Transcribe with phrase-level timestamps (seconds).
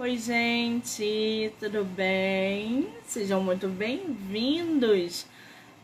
[0.00, 2.88] Oi, gente, tudo bem?
[3.04, 5.26] Sejam muito bem-vindos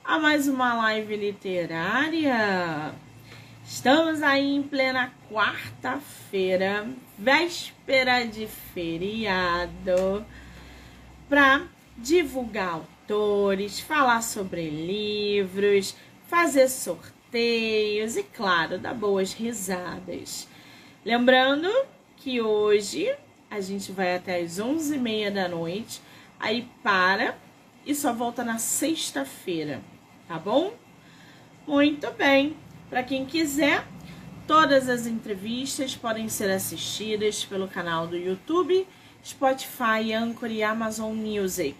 [0.04, 2.94] a mais uma live literária.
[3.66, 6.86] Estamos aí em plena quarta-feira,
[7.18, 10.24] véspera de feriado,
[11.28, 11.66] para
[11.98, 15.96] divulgar autores, falar sobre livros,
[16.28, 20.46] fazer sorteios e, claro, dar boas risadas.
[21.04, 21.68] Lembrando
[22.16, 23.12] que hoje
[23.54, 26.02] a gente vai até as 11h30 da noite,
[26.40, 27.38] aí para
[27.86, 29.80] e só volta na sexta-feira,
[30.26, 30.74] tá bom?
[31.66, 32.56] Muito bem.
[32.90, 33.86] Para quem quiser,
[34.46, 38.86] todas as entrevistas podem ser assistidas pelo canal do YouTube,
[39.24, 41.76] Spotify, Anchor e Amazon Music.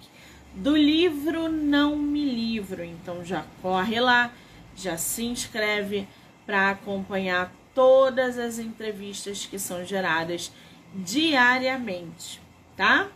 [0.54, 4.32] Do livro Não Me Livro, então já corre lá,
[4.76, 6.06] já se inscreve
[6.46, 10.52] para acompanhar todas as entrevistas que são geradas
[10.94, 12.40] diariamente,
[12.76, 13.08] tá?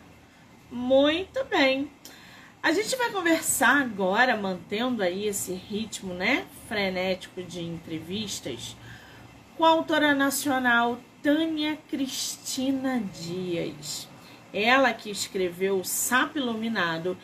[0.70, 1.91] Muito bem.
[2.61, 8.77] A gente vai conversar agora, mantendo aí esse ritmo, né, frenético de entrevistas,
[9.56, 14.08] com a autora nacional Tânia Cristina Dias.
[14.53, 17.16] Ela que escreveu Sapo Iluminado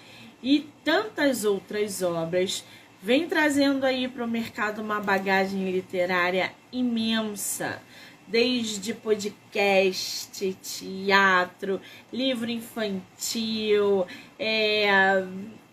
[0.43, 2.65] e tantas outras obras,
[3.03, 7.83] vem trazendo aí para o mercado uma bagagem literária imensa
[8.27, 11.81] desde podcast, teatro,
[12.13, 14.07] livro infantil,
[14.39, 15.25] é,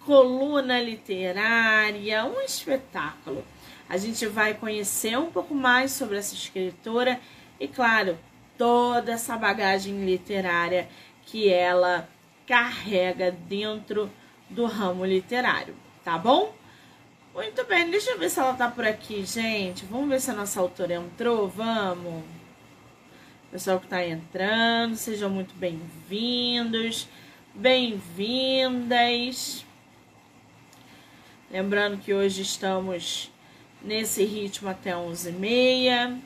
[0.06, 3.44] coluna literária, um espetáculo.
[3.88, 7.20] A gente vai conhecer um pouco mais sobre essa escritora
[7.60, 8.18] e, claro,
[8.58, 10.88] toda essa bagagem literária
[11.26, 12.08] que ela
[12.48, 14.10] carrega dentro
[14.50, 16.54] do ramo literário, tá bom?
[17.34, 19.86] Muito bem, deixa eu ver se ela tá por aqui, gente.
[19.86, 22.41] Vamos ver se a nossa autora entrou, vamos.
[23.52, 27.06] Pessoal que está entrando, sejam muito bem-vindos,
[27.54, 28.16] bem-vindas.
[31.52, 33.30] Lembrando que hoje estamos
[33.82, 36.18] nesse ritmo até 11h30.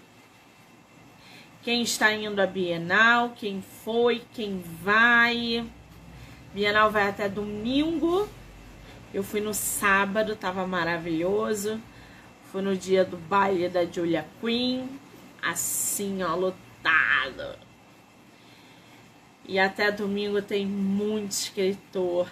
[1.64, 5.66] Quem está indo à Bienal, quem foi, quem vai.
[6.54, 8.30] Bienal vai até domingo.
[9.12, 11.82] Eu fui no sábado, tava maravilhoso.
[12.52, 14.88] Foi no dia do baile da Julia Queen.
[15.42, 17.58] Assim, ó, lotado lotado.
[19.48, 22.32] E até domingo tem muito escritor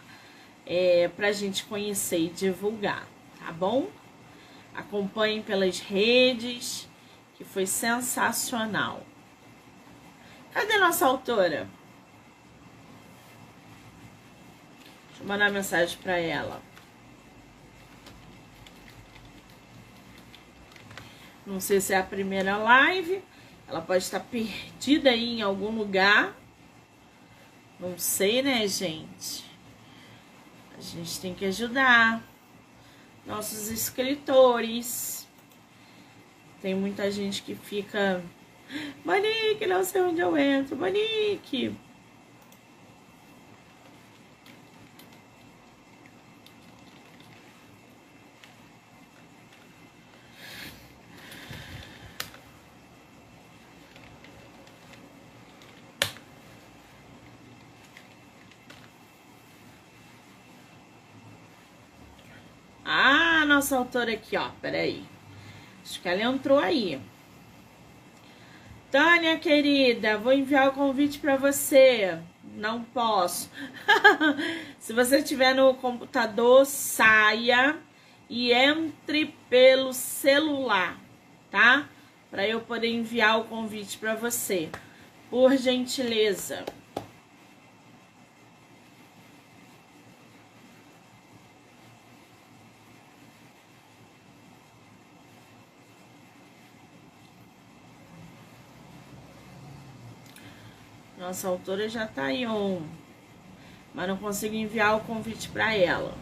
[0.66, 3.08] é, pra gente conhecer e divulgar,
[3.40, 3.90] tá bom?
[4.74, 6.90] Acompanhem pelas redes,
[7.36, 9.06] que foi sensacional.
[10.52, 11.68] Cadê nossa autora?
[15.10, 16.62] Deixa eu mandar mensagem para ela.
[21.46, 23.22] Não sei se é a primeira live,
[23.74, 26.38] ela pode estar perdida aí em algum lugar.
[27.80, 29.44] Não sei, né, gente?
[30.78, 32.22] A gente tem que ajudar
[33.26, 35.28] nossos escritores.
[36.62, 38.24] Tem muita gente que fica.
[39.04, 40.78] Monique, não sei onde eu entro.
[40.78, 41.76] Monique,
[63.46, 64.50] nossa autora aqui, ó.
[64.62, 65.04] Peraí.
[65.84, 67.02] Acho que ela entrou aí.
[68.90, 72.20] Tânia, querida, vou enviar o convite para você.
[72.56, 73.50] Não posso.
[74.78, 77.76] Se você estiver no computador, saia
[78.30, 81.00] e entre pelo celular,
[81.50, 81.90] tá?
[82.30, 84.70] Para eu poder enviar o convite para você.
[85.30, 86.64] Por gentileza.
[101.34, 102.84] Nossa autora já tá aí on,
[103.92, 106.14] mas não consigo enviar o convite para ela.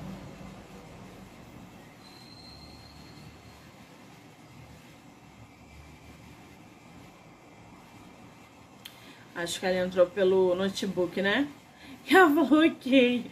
[9.35, 11.45] Acho que ela entrou pelo notebook, né?
[12.09, 13.25] Eu bloqueei.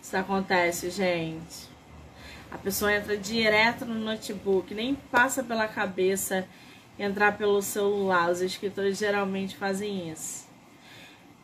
[0.00, 1.68] Isso acontece, gente.
[2.50, 6.48] A pessoa entra direto no notebook, nem passa pela cabeça
[6.98, 8.30] entrar pelo celular.
[8.30, 10.48] Os escritores geralmente fazem isso.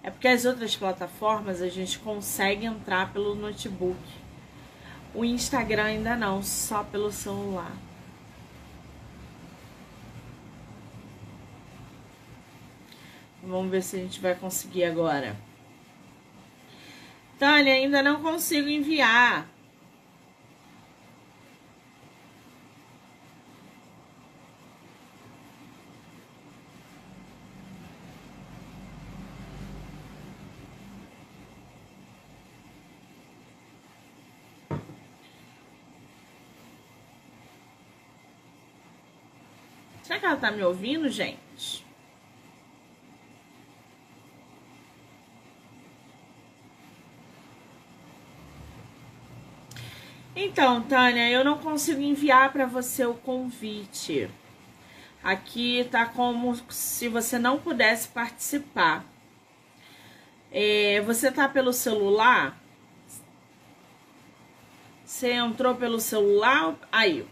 [0.02, 4.00] É porque as outras plataformas a gente consegue entrar pelo notebook.
[5.14, 7.72] O Instagram ainda não, só pelo celular.
[13.42, 15.36] Vamos ver se a gente vai conseguir agora.
[17.38, 19.49] Tânia, ainda não consigo enviar.
[40.10, 41.86] Será que ela tá me ouvindo, gente?
[50.34, 54.28] Então, Tânia, eu não consigo enviar para você o convite.
[55.22, 59.04] Aqui tá como se você não pudesse participar.
[60.50, 62.60] É, você tá pelo celular?
[65.04, 66.76] Você entrou pelo celular?
[66.90, 67.24] Aí,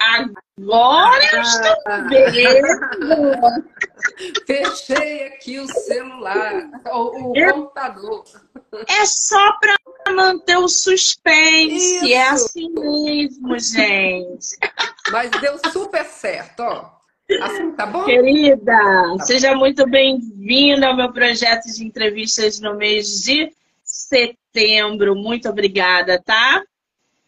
[0.00, 1.76] Agora estou
[2.08, 3.70] vendo.
[4.46, 8.24] Fechei aqui o celular, o, o é, computador.
[8.88, 9.76] É só para
[10.14, 11.96] manter o suspense.
[11.96, 12.06] Isso.
[12.06, 14.56] É assim mesmo, gente.
[15.10, 17.00] Mas deu super certo, ó.
[17.42, 18.04] Assim, tá bom?
[18.04, 18.76] Querida,
[19.16, 19.60] tá seja bom.
[19.60, 23.52] muito bem-vinda ao meu projeto de entrevistas no mês de
[23.84, 25.14] setembro.
[25.14, 26.62] Muito obrigada, tá?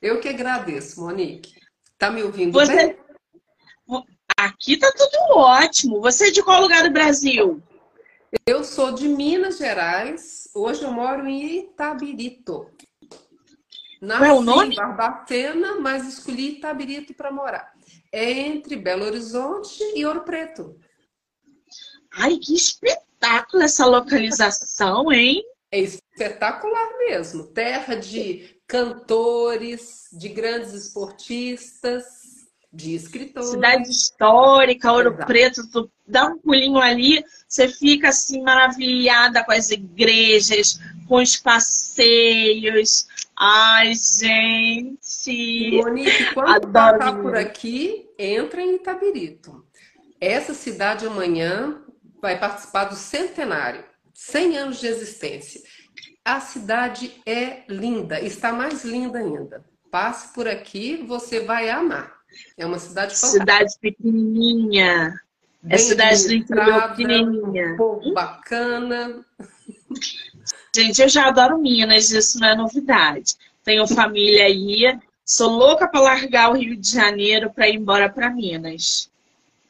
[0.01, 1.62] Eu que agradeço, Monique.
[2.03, 2.75] Tá me ouvindo Você...
[2.75, 2.97] bem?
[4.37, 6.01] Aqui tá tudo ótimo.
[6.01, 7.63] Você é de qual lugar do Brasil?
[8.45, 10.49] Eu sou de Minas Gerais.
[10.53, 12.69] Hoje eu moro em Itabirito.
[14.01, 14.75] Nasci é o nome?
[14.75, 17.73] em Barbacena, mas escolhi Itabirito para morar.
[18.11, 20.77] É entre Belo Horizonte e Ouro Preto.
[22.15, 25.41] Ai, que espetáculo essa localização, hein?
[25.71, 27.47] É espetacular mesmo.
[27.47, 32.05] Terra de cantores, de grandes esportistas,
[32.73, 33.51] de escritores.
[33.51, 35.27] Cidade histórica, Ouro Exato.
[35.27, 41.37] Preto, tu dá um pulinho ali, você fica assim maravilhada com as igrejas, com os
[41.37, 43.07] passeios.
[43.39, 45.71] Ai, gente!
[45.73, 49.67] Monique, quando Adoro passar por aqui, entra em Itabirito.
[50.19, 51.83] Essa cidade amanhã
[52.23, 53.85] vai participar do centenário,
[54.15, 55.61] 100 anos de existência.
[56.25, 59.65] A cidade é linda, está mais linda ainda.
[59.91, 62.13] Passe por aqui, você vai amar.
[62.57, 63.41] É uma cidade fantástica.
[63.41, 65.21] Cidade pequenininha.
[65.65, 67.77] É Bem é cidade do interior pequenininha.
[67.81, 69.25] Um bacana.
[70.75, 73.37] Gente, eu já adoro Minas, isso não é novidade.
[73.63, 78.31] Tenho família aí, sou louca para largar o Rio de Janeiro para ir embora para
[78.31, 79.11] Minas.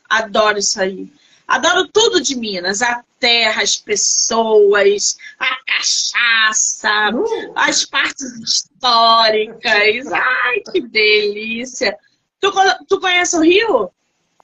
[0.08, 1.12] Adoro isso aí.
[1.46, 7.52] Adoro tudo de Minas, a terra, as pessoas, a cachaça, uh.
[7.54, 10.06] as partes históricas.
[10.12, 11.96] Ai, que delícia!
[12.40, 12.50] Tu,
[12.88, 13.90] tu conhece o Rio?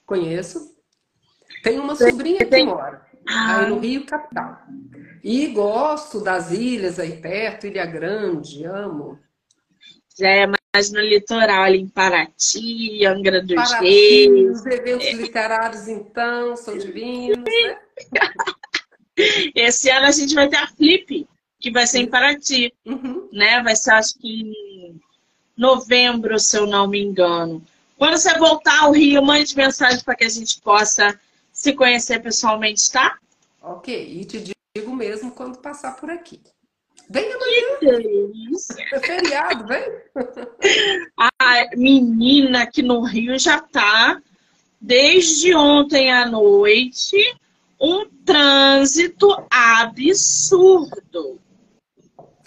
[0.06, 0.76] Conheço.
[1.62, 3.60] Tem uma sobrinha que mora ah.
[3.60, 4.58] aí no Rio capital.
[5.22, 9.18] E gosto das ilhas aí perto, Ilha Grande, amo.
[10.20, 10.46] É
[10.78, 14.60] mais no litoral, ali em Paraty, Angra dos Paraty, Reis.
[14.60, 15.12] Os eventos é.
[15.12, 17.78] literários, então, são divinos, né?
[19.54, 21.26] Esse ano a gente vai ter a Flip,
[21.58, 23.28] que vai ser em Paraty, uhum.
[23.32, 23.60] né?
[23.60, 25.00] Vai ser, acho que em
[25.56, 27.60] novembro, se eu não me engano.
[27.96, 31.18] Quando você voltar ao Rio, mande mensagem para que a gente possa
[31.52, 33.18] se conhecer pessoalmente, tá?
[33.60, 36.40] Ok, e te digo mesmo quando passar por aqui.
[37.10, 37.58] Vem amanhã.
[38.92, 39.82] É feriado, vem.
[41.16, 41.30] A
[41.76, 44.20] menina aqui no Rio já tá
[44.80, 47.16] desde ontem à noite
[47.80, 51.40] um trânsito absurdo.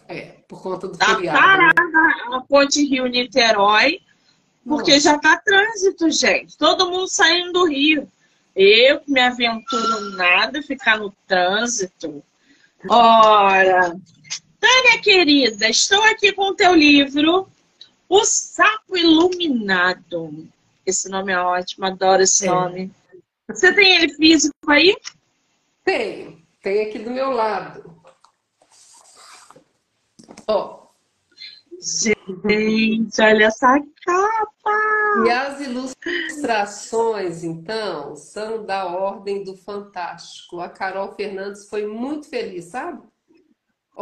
[0.07, 1.37] É, por conta do tá feriado.
[1.37, 1.73] Né?
[1.73, 3.99] parada a ponte Rio-Niterói,
[4.67, 5.03] porque Nossa.
[5.03, 6.57] já tá trânsito, gente.
[6.57, 8.07] Todo mundo saindo do Rio.
[8.55, 12.21] Eu que me aventuro nada ficar no trânsito.
[12.89, 13.95] Ora,
[14.61, 17.49] Tânia querida, estou aqui com o teu livro
[18.07, 20.47] O Sapo Iluminado.
[20.85, 22.51] Esse nome é ótimo, adoro esse é.
[22.51, 22.91] nome.
[23.47, 24.95] Você tem ele físico aí?
[25.83, 27.99] Tenho, tem aqui do meu lado.
[30.47, 30.81] Ó.
[31.81, 35.25] Gente, olha essa capa!
[35.25, 40.59] E as ilustrações, então, são da Ordem do Fantástico.
[40.59, 43.10] A Carol Fernandes foi muito feliz, sabe?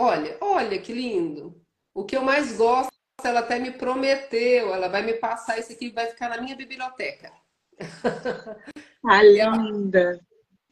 [0.02, 1.62] Olha, olha que lindo.
[1.94, 2.90] O que eu mais gosto,
[3.22, 7.34] ela até me prometeu, ela vai me passar isso aqui, vai ficar na minha biblioteca.
[9.06, 10.18] Ah, linda!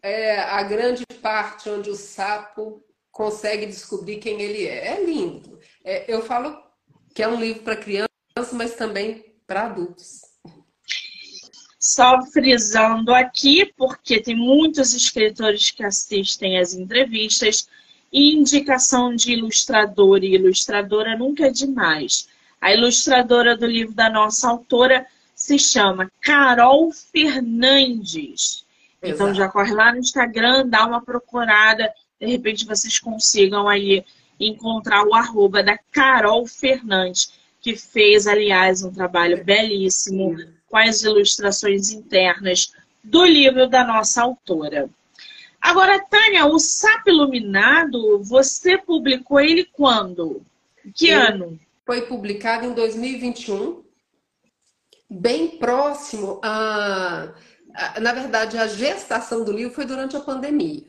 [0.02, 2.82] É a grande parte onde o sapo
[3.12, 4.94] consegue descobrir quem ele é.
[4.94, 5.60] É lindo.
[5.84, 6.58] É, eu falo
[7.14, 10.22] que é um livro para crianças, mas também para adultos.
[11.78, 17.68] Só frisando aqui, porque tem muitos escritores que assistem as entrevistas,
[18.12, 22.28] e indicação de ilustrador e ilustradora nunca é demais.
[22.60, 28.66] A ilustradora do livro da nossa autora se chama Carol Fernandes.
[29.02, 29.24] Exato.
[29.24, 34.04] Então já corre lá no Instagram, dá uma procurada, de repente vocês consigam aí
[34.40, 40.36] encontrar o arroba da Carol Fernandes, que fez, aliás, um trabalho belíssimo
[40.68, 42.72] com as ilustrações internas
[43.04, 44.90] do livro da nossa autora.
[45.62, 50.46] Agora, Tânia, o Sapo Iluminado, você publicou ele quando?
[50.94, 51.60] Que ele ano?
[51.86, 53.84] Foi publicado em 2021,
[55.10, 57.34] bem próximo a.
[58.02, 60.84] Na verdade, a gestação do livro foi durante a pandemia.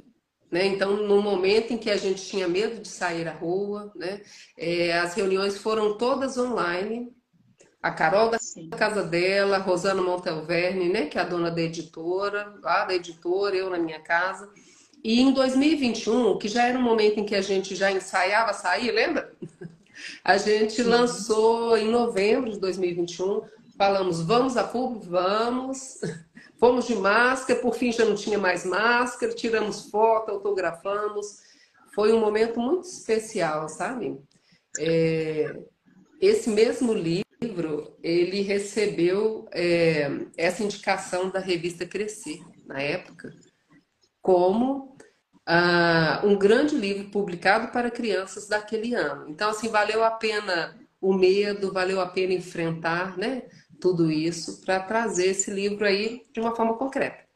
[0.51, 0.65] Né?
[0.65, 4.23] Então, no momento em que a gente tinha medo de sair à rua, né?
[4.57, 7.13] É, as reuniões foram todas online,
[7.83, 8.71] a Carol da Sim.
[8.71, 13.71] casa dela, Rosana Montelverne, né, que é a dona da editora, lá da editora, eu
[13.71, 14.49] na minha casa.
[15.03, 18.91] E em 2021, que já era um momento em que a gente já ensaiava sair,
[18.91, 19.33] lembra?
[20.25, 20.85] A gente Sim.
[20.85, 23.43] lançou em novembro de 2021,
[23.77, 25.07] falamos, vamos a público?
[25.07, 26.01] Vamos.
[26.59, 31.39] Fomos de máscara, por fim já não tinha mais máscara, tiramos foto, autografamos.
[31.95, 34.19] Foi um momento muito especial, sabe?
[34.79, 35.57] É...
[36.21, 43.35] Esse mesmo livro livro, ele recebeu é, essa indicação da revista Crescer, na época,
[44.21, 44.97] como
[45.47, 49.29] ah, um grande livro publicado para crianças daquele ano.
[49.29, 53.45] Então, assim, valeu a pena o medo, valeu a pena enfrentar né,
[53.81, 57.27] tudo isso para trazer esse livro aí de uma forma concreta.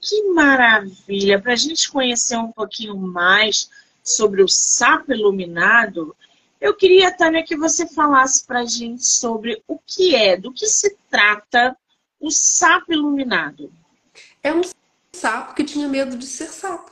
[0.00, 1.40] Que maravilha!
[1.40, 3.68] Para a gente conhecer um pouquinho mais
[4.02, 6.16] sobre o sapo iluminado,
[6.66, 10.66] eu queria, Tânia, que você falasse para a gente sobre o que é, do que
[10.66, 11.76] se trata
[12.18, 13.72] o sapo iluminado.
[14.42, 14.62] É um
[15.12, 16.90] sapo que tinha medo de ser sapo.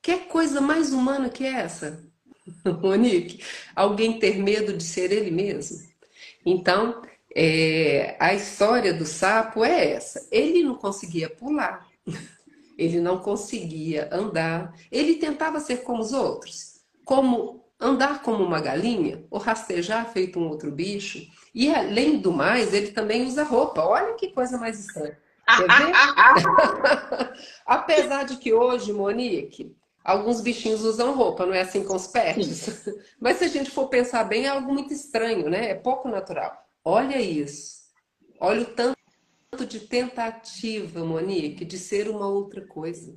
[0.00, 2.02] Que coisa mais humana que é essa,
[2.82, 3.44] Monique?
[3.76, 5.86] Alguém ter medo de ser ele mesmo?
[6.44, 7.02] Então,
[7.34, 10.26] é, a história do sapo é essa.
[10.30, 11.86] Ele não conseguia pular,
[12.78, 19.24] ele não conseguia andar, ele tentava ser como os outros, como andar como uma galinha
[19.30, 21.20] ou rastejar feito um outro bicho.
[21.54, 23.82] E além do mais, ele também usa roupa.
[23.82, 25.18] Olha que coisa mais estranha.
[27.66, 32.88] Apesar de que hoje, Monique, alguns bichinhos usam roupa, não é assim com os pets?
[33.20, 35.70] Mas se a gente for pensar bem, é algo muito estranho, né?
[35.70, 36.56] É pouco natural.
[36.84, 37.84] Olha isso.
[38.40, 38.96] Olha o tanto
[39.66, 43.14] de tentativa, Monique, de ser uma outra coisa.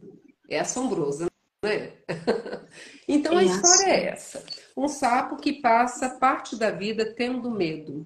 [0.49, 1.27] É assombroso,
[1.63, 1.91] né?
[3.09, 4.43] Então a história é essa.
[4.75, 8.05] Um sapo que passa parte da vida tendo medo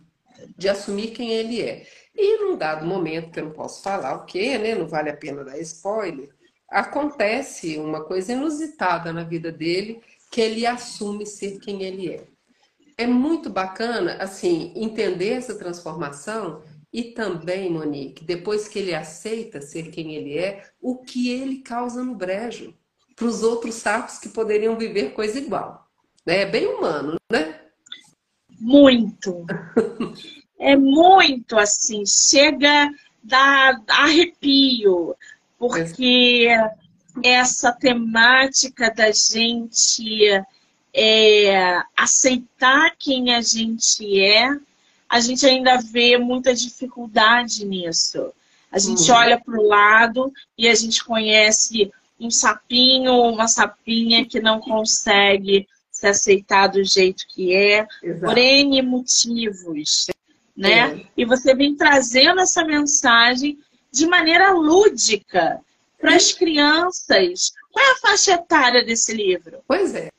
[0.56, 1.88] de assumir quem ele é.
[2.16, 4.76] E num dado momento, que eu não posso falar o que, né?
[4.76, 6.30] Não vale a pena dar spoiler.
[6.70, 12.24] Acontece uma coisa inusitada na vida dele, que ele assume ser quem ele é.
[12.96, 16.62] É muito bacana, assim, entender essa transformação
[16.94, 22.04] e também, Monique, depois que ele aceita ser quem ele é, o que ele causa
[22.04, 22.76] no brejo
[23.16, 25.88] para os outros sapos que poderiam viver coisa igual.
[26.26, 26.42] Né?
[26.42, 27.60] É bem humano, né?
[28.60, 29.46] Muito.
[30.60, 32.90] é muito assim, chega
[33.24, 35.16] da arrepio,
[35.58, 36.48] porque
[37.24, 40.22] essa temática da gente
[40.94, 44.58] é, aceitar quem a gente é,
[45.08, 48.32] a gente ainda vê muita dificuldade nisso.
[48.72, 49.18] A gente uhum.
[49.18, 51.92] olha para o lado e a gente conhece
[52.22, 58.26] um sapinho ou uma sapinha que não consegue se aceitar do jeito que é, Exato.
[58.26, 60.08] por N motivos,
[60.56, 60.94] né?
[60.94, 61.06] É.
[61.18, 63.60] E você vem trazendo essa mensagem
[63.92, 65.60] de maneira lúdica
[66.00, 67.52] para as crianças.
[67.72, 69.64] Qual é a faixa etária desse livro?
[69.68, 70.10] Pois é.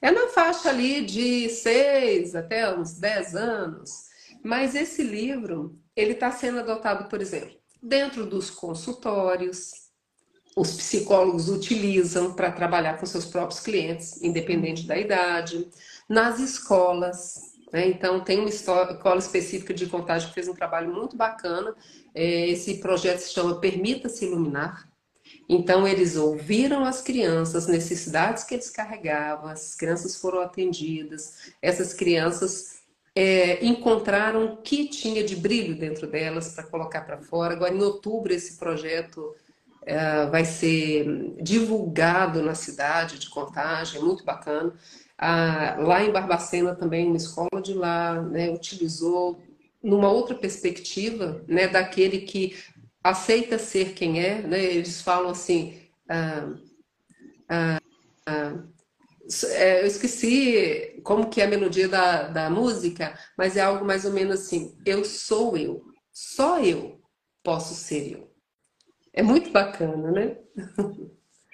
[0.00, 4.06] É na faixa ali de 6 até uns 10 anos.
[4.42, 9.85] Mas esse livro, ele está sendo adotado, por exemplo, dentro dos consultórios,
[10.56, 15.68] os psicólogos utilizam para trabalhar com seus próprios clientes, independente da idade,
[16.08, 17.54] nas escolas.
[17.70, 17.88] Né?
[17.88, 21.76] Então, tem uma escola específica de contagem que fez um trabalho muito bacana.
[22.14, 24.88] É, esse projeto se chama Permita-se Iluminar.
[25.46, 32.78] Então, eles ouviram as crianças, necessidades que eles carregavam, as crianças foram atendidas, essas crianças
[33.14, 37.54] é, encontraram o que tinha de brilho dentro delas para colocar para fora.
[37.54, 39.34] Agora, em outubro, esse projeto
[39.86, 44.74] é, vai ser divulgado na cidade de Contagem, muito bacana.
[45.16, 49.40] Ah, lá em Barbacena também, uma escola de lá, né, utilizou
[49.82, 52.56] numa outra perspectiva, né, daquele que
[53.02, 54.62] aceita ser quem é, né?
[54.62, 56.52] Eles falam assim, ah,
[57.48, 57.80] ah,
[59.52, 64.04] é, eu esqueci como que é a melodia da, da música, mas é algo mais
[64.04, 67.00] ou menos assim, eu sou eu, só eu
[67.42, 68.25] posso ser eu.
[69.16, 70.36] É muito bacana, né?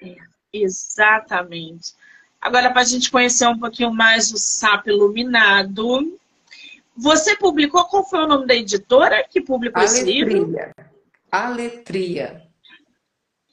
[0.03, 0.17] É,
[0.53, 1.95] exatamente.
[2.41, 6.19] Agora, para a gente conhecer um pouquinho mais o Sapo Iluminado,
[6.97, 10.03] você publicou, qual foi o nome da editora que publicou Aletria.
[10.03, 10.61] esse livro?
[11.31, 12.43] Aletria.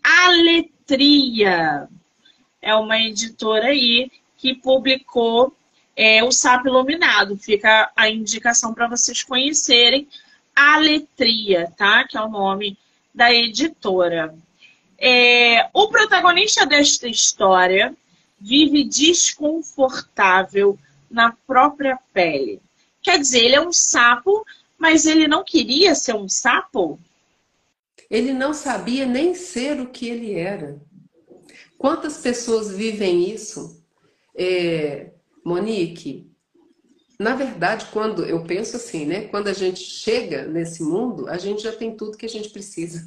[0.04, 1.88] Aletria.
[2.60, 5.56] É uma editora aí que publicou
[5.96, 7.38] é, o Sapo Iluminado.
[7.38, 10.08] Fica a indicação para vocês conhecerem.
[10.56, 12.08] Aletria, tá?
[12.08, 12.76] Que é o nome
[13.20, 14.34] da editora.
[14.98, 17.94] É, o protagonista desta história
[18.40, 20.80] vive desconfortável
[21.12, 22.62] na própria pele.
[23.02, 24.46] Quer dizer, ele é um sapo,
[24.78, 26.98] mas ele não queria ser um sapo?
[28.10, 30.80] Ele não sabia nem ser o que ele era.
[31.78, 33.84] Quantas pessoas vivem isso?
[34.34, 35.12] É,
[35.44, 36.29] Monique,
[37.20, 39.26] na verdade, quando eu penso assim, né?
[39.28, 43.06] Quando a gente chega nesse mundo, a gente já tem tudo que a gente precisa.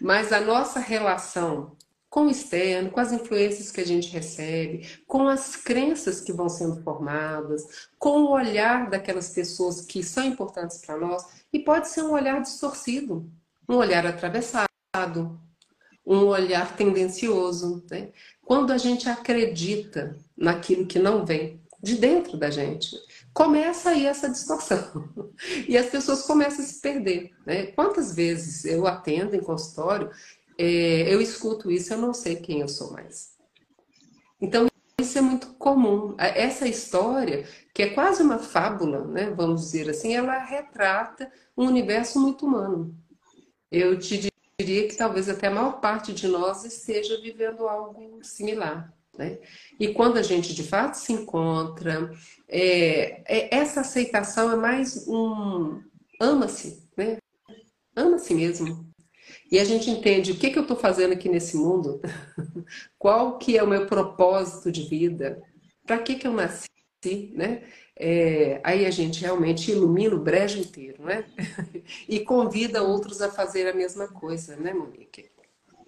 [0.00, 1.76] Mas a nossa relação
[2.08, 6.48] com o externo, com as influências que a gente recebe, com as crenças que vão
[6.48, 12.02] sendo formadas, com o olhar daquelas pessoas que são importantes para nós, e pode ser
[12.02, 13.28] um olhar distorcido,
[13.68, 15.38] um olhar atravessado,
[16.06, 17.84] um olhar tendencioso.
[17.90, 18.10] Né?
[18.42, 22.96] Quando a gente acredita naquilo que não vem de dentro da gente,
[23.34, 25.12] começa aí essa distorção.
[25.68, 27.32] E as pessoas começam a se perder.
[27.44, 27.66] Né?
[27.66, 30.08] Quantas vezes eu atendo em consultório
[30.56, 33.34] é, eu escuto isso, eu não sei quem eu sou mais.
[34.40, 34.68] Então,
[35.00, 36.14] isso é muito comum.
[36.18, 42.20] Essa história, que é quase uma fábula, né, vamos dizer assim, ela retrata um universo
[42.20, 42.94] muito humano.
[43.70, 48.93] Eu te diria que talvez até a maior parte de nós esteja vivendo algo similar.
[49.16, 49.38] Né?
[49.78, 52.10] E quando a gente de fato se encontra,
[52.48, 55.80] é, é, essa aceitação é mais um
[56.20, 57.18] ama-se, né?
[57.94, 58.92] ama-se mesmo.
[59.50, 62.00] E a gente entende o que, que eu estou fazendo aqui nesse mundo,
[62.98, 65.40] qual que é o meu propósito de vida,
[65.86, 66.68] para que, que eu nasci,
[67.34, 67.62] né?
[67.96, 71.24] É, aí a gente realmente ilumina o brejo inteiro, né?
[72.08, 75.30] e convida outros a fazer a mesma coisa, né, Monique?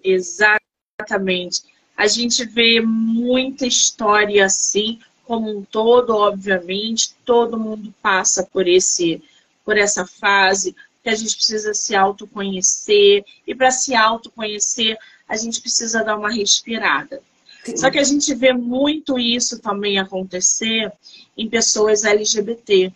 [0.03, 1.63] Exatamente.
[1.97, 9.21] A gente vê muita história assim, como um todo, obviamente, todo mundo passa por esse
[9.65, 13.25] por essa fase, que a gente precisa se autoconhecer.
[13.45, 17.21] E para se autoconhecer, a gente precisa dar uma respirada.
[17.65, 17.75] Sim.
[17.75, 20.89] Só que a gente vê muito isso também acontecer
[21.37, 22.93] em pessoas LGBT,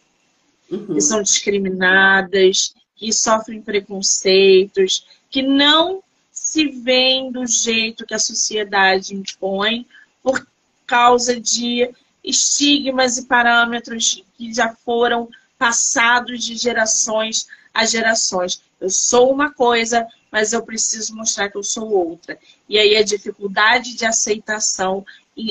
[0.71, 0.93] uhum.
[0.93, 6.01] que são discriminadas, que sofrem preconceitos, que não
[6.51, 9.87] se veem do jeito que a sociedade impõe
[10.21, 10.45] por
[10.85, 11.89] causa de
[12.21, 18.61] estigmas e parâmetros que já foram passados de gerações as gerações.
[18.81, 22.37] Eu sou uma coisa, mas eu preciso mostrar que eu sou outra.
[22.67, 25.05] E aí a dificuldade de aceitação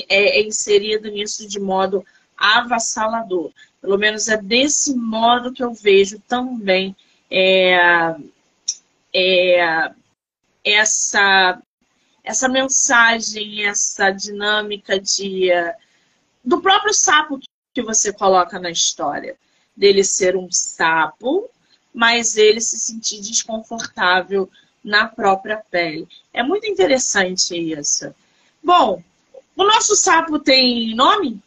[0.07, 2.05] é, é inserida nisso de modo
[2.37, 3.51] avassalador.
[3.81, 6.95] Pelo menos é desse modo que eu vejo também
[7.31, 8.15] é,
[9.11, 9.91] é,
[10.63, 11.61] essa,
[12.23, 15.49] essa mensagem, essa dinâmica de,
[16.43, 17.39] do próprio sapo
[17.73, 19.37] que você coloca na história.
[19.75, 21.49] Dele ser um sapo
[21.93, 24.49] mas ele se sentir desconfortável
[24.83, 26.07] na própria pele.
[26.33, 28.13] É muito interessante isso.
[28.63, 29.03] Bom,
[29.55, 31.41] o nosso sapo tem nome?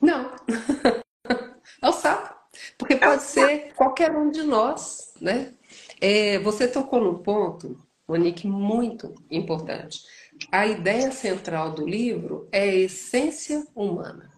[0.00, 0.32] Não.
[1.80, 2.32] é o sapo.
[2.76, 5.52] Porque pode é ser qualquer um de nós, né?
[6.00, 10.02] É, você tocou num ponto, Monique, muito importante.
[10.50, 14.32] A ideia central do livro é a essência humana.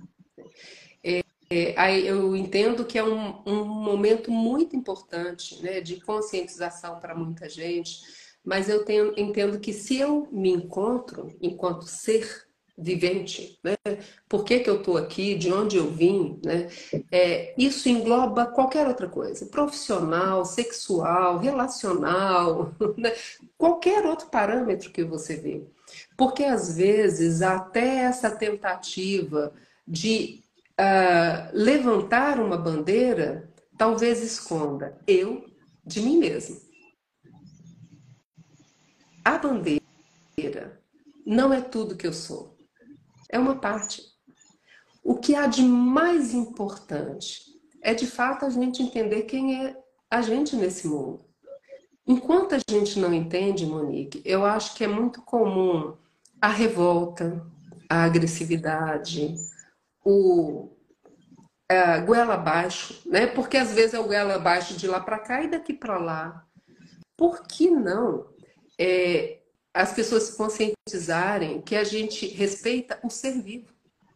[1.50, 7.14] É, aí eu entendo que é um, um momento muito importante né, de conscientização para
[7.14, 8.00] muita gente,
[8.44, 13.76] mas eu tenho, entendo que se eu me encontro enquanto ser vivente, né,
[14.28, 16.68] por que, que eu estou aqui, de onde eu vim, né,
[17.10, 23.12] é, isso engloba qualquer outra coisa, profissional, sexual, relacional, né,
[23.56, 25.62] qualquer outro parâmetro que você vê.
[26.16, 29.52] Porque às vezes até essa tentativa
[29.86, 30.42] de
[30.80, 35.44] uh, levantar uma bandeira talvez esconda eu
[35.84, 36.60] de mim mesmo.
[39.24, 40.80] A bandeira
[41.26, 42.53] não é tudo que eu sou,
[43.28, 44.02] é uma parte.
[45.02, 47.42] O que há de mais importante
[47.82, 49.76] é de fato a gente entender quem é
[50.10, 51.24] a gente nesse mundo.
[52.06, 55.96] Enquanto a gente não entende, Monique, eu acho que é muito comum
[56.40, 57.44] a revolta,
[57.88, 59.34] a agressividade,
[60.04, 60.70] o
[61.68, 63.26] a goela abaixo, né?
[63.26, 66.46] Porque às vezes é o goela abaixo de lá para cá e daqui para lá.
[67.16, 68.26] Por que não
[68.78, 69.40] é,
[69.74, 73.66] as pessoas se conscientizarem que a gente respeita o ser vivo?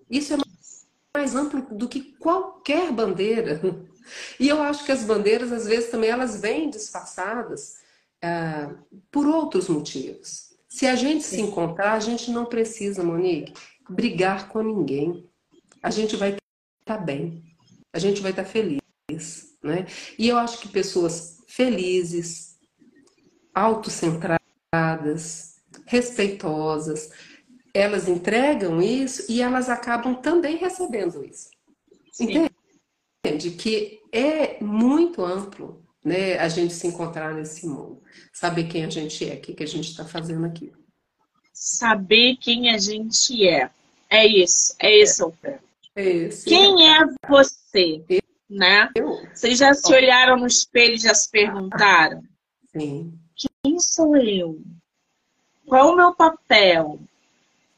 [0.09, 0.37] Isso é
[1.17, 3.61] mais amplo do que qualquer bandeira.
[4.41, 7.79] E eu acho que as bandeiras, às vezes, também elas vêm disfarçadas
[8.23, 8.75] ah,
[9.11, 10.55] por outros motivos.
[10.69, 13.53] Se a gente se encontrar, a gente não precisa, Monique,
[13.89, 15.29] brigar com ninguém.
[15.83, 16.37] A gente vai
[16.81, 17.43] estar bem,
[17.93, 18.81] a gente vai estar feliz.
[19.63, 19.87] Né?
[20.19, 22.59] E eu acho que pessoas felizes,
[23.55, 24.38] autocentradas,
[25.87, 27.11] respeitosas,
[27.73, 31.51] elas entregam isso e elas acabam também recebendo isso.
[32.13, 32.49] Sim.
[33.25, 33.53] Entende?
[33.53, 38.03] Que é muito amplo né, a gente se encontrar nesse mundo.
[38.33, 40.73] Saber quem a gente é, o que, que a gente está fazendo aqui.
[41.53, 43.71] Saber quem a gente é.
[44.11, 45.63] É isso, é esse é o ponto.
[45.95, 46.29] É.
[46.47, 48.03] Quem é você?
[48.09, 48.89] Eu, né?
[48.95, 49.21] Eu.
[49.35, 52.23] Vocês já se olharam no espelho e já se perguntaram?
[52.73, 53.19] Sim.
[53.69, 54.59] Quem sou eu?
[55.67, 56.99] Qual é o meu papel?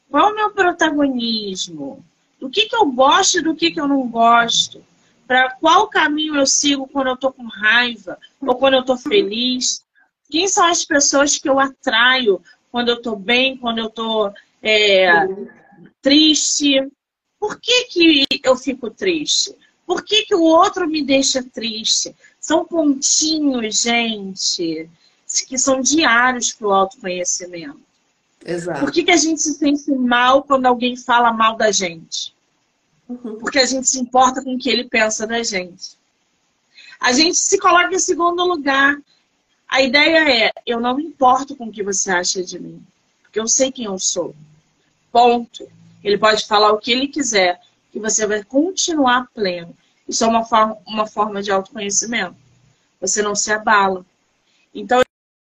[0.08, 2.04] Qual é o meu protagonismo?
[2.38, 4.84] Do que, que eu gosto e do que, que eu não gosto?
[5.26, 9.84] para qual caminho eu sigo quando eu estou com raiva ou quando eu estou feliz.
[10.28, 15.28] Quem são as pessoas que eu atraio quando eu estou bem, quando eu estou é,
[16.02, 16.84] triste?
[17.38, 19.54] Por que, que eu fico triste?
[19.86, 22.12] Por que, que o outro me deixa triste?
[22.40, 24.90] São pontinhos, gente,
[25.46, 27.80] que são diários para o autoconhecimento.
[28.44, 28.80] Exato.
[28.80, 32.34] Por que, que a gente se sente mal quando alguém fala mal da gente?
[33.08, 33.38] Uhum.
[33.38, 35.98] Porque a gente se importa com o que ele pensa da gente.
[36.98, 38.96] A gente se coloca em segundo lugar.
[39.68, 42.84] A ideia é: eu não me importo com o que você acha de mim,
[43.22, 44.34] porque eu sei quem eu sou.
[45.12, 45.68] Ponto.
[46.02, 47.60] Ele pode falar o que ele quiser,
[47.92, 49.76] que você vai continuar pleno.
[50.08, 52.36] Isso é uma forma, uma forma de autoconhecimento.
[53.00, 54.04] Você não se abala.
[54.74, 55.02] Então,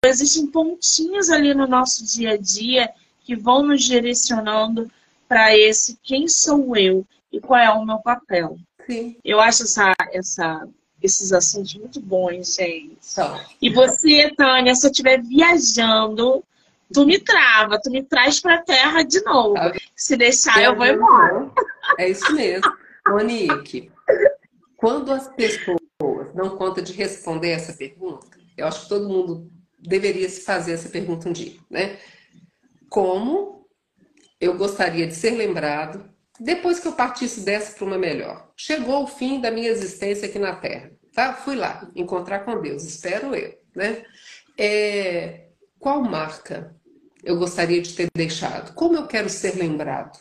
[0.08, 2.90] existem pontinhos ali no nosso dia a dia
[3.24, 4.90] que vão nos direcionando
[5.28, 8.58] para esse quem sou eu e qual é o meu papel.
[8.90, 9.16] Sim.
[9.24, 10.68] Eu acho essa, essa,
[11.02, 12.98] esses assuntos muito bons, gente.
[13.62, 16.44] E você, Tânia, se eu estiver viajando,
[16.92, 19.54] tu me trava, tu me traz para a terra de novo.
[19.54, 21.52] Tá se deixar, é eu vou embora.
[22.00, 22.72] É isso mesmo.
[23.08, 23.92] Monique,
[24.76, 25.80] quando as pessoas
[26.34, 28.26] dão conta de responder essa pergunta,
[28.58, 31.98] eu acho que todo mundo deveria se fazer essa pergunta um dia, né?
[32.90, 33.68] Como
[34.40, 38.50] eu gostaria de ser lembrado depois que eu partisse dessa para uma melhor.
[38.58, 40.92] Chegou o fim da minha existência aqui na Terra.
[41.14, 41.34] Tá?
[41.34, 43.54] Fui lá encontrar com Deus, espero eu.
[43.76, 44.04] Né?
[44.58, 46.76] É, qual marca
[47.24, 48.74] eu gostaria de ter deixado?
[48.74, 50.20] Como eu quero ser lembrado?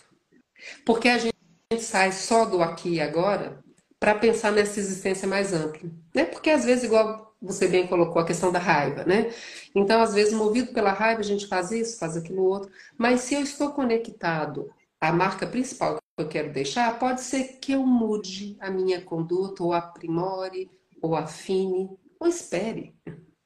[0.85, 1.35] Porque a gente
[1.79, 3.63] sai só do aqui e agora
[3.99, 5.89] para pensar nessa existência mais ampla.
[6.15, 6.25] Né?
[6.25, 9.33] Porque às vezes, igual você bem colocou, a questão da raiva, né?
[9.75, 12.71] Então, às vezes, movido pela raiva, a gente faz isso, faz aquilo outro.
[12.99, 17.87] Mas se eu estou conectado à marca principal eu quero deixar, pode ser que eu
[17.87, 22.95] mude a minha conduta, ou aprimore, ou afine, ou espere.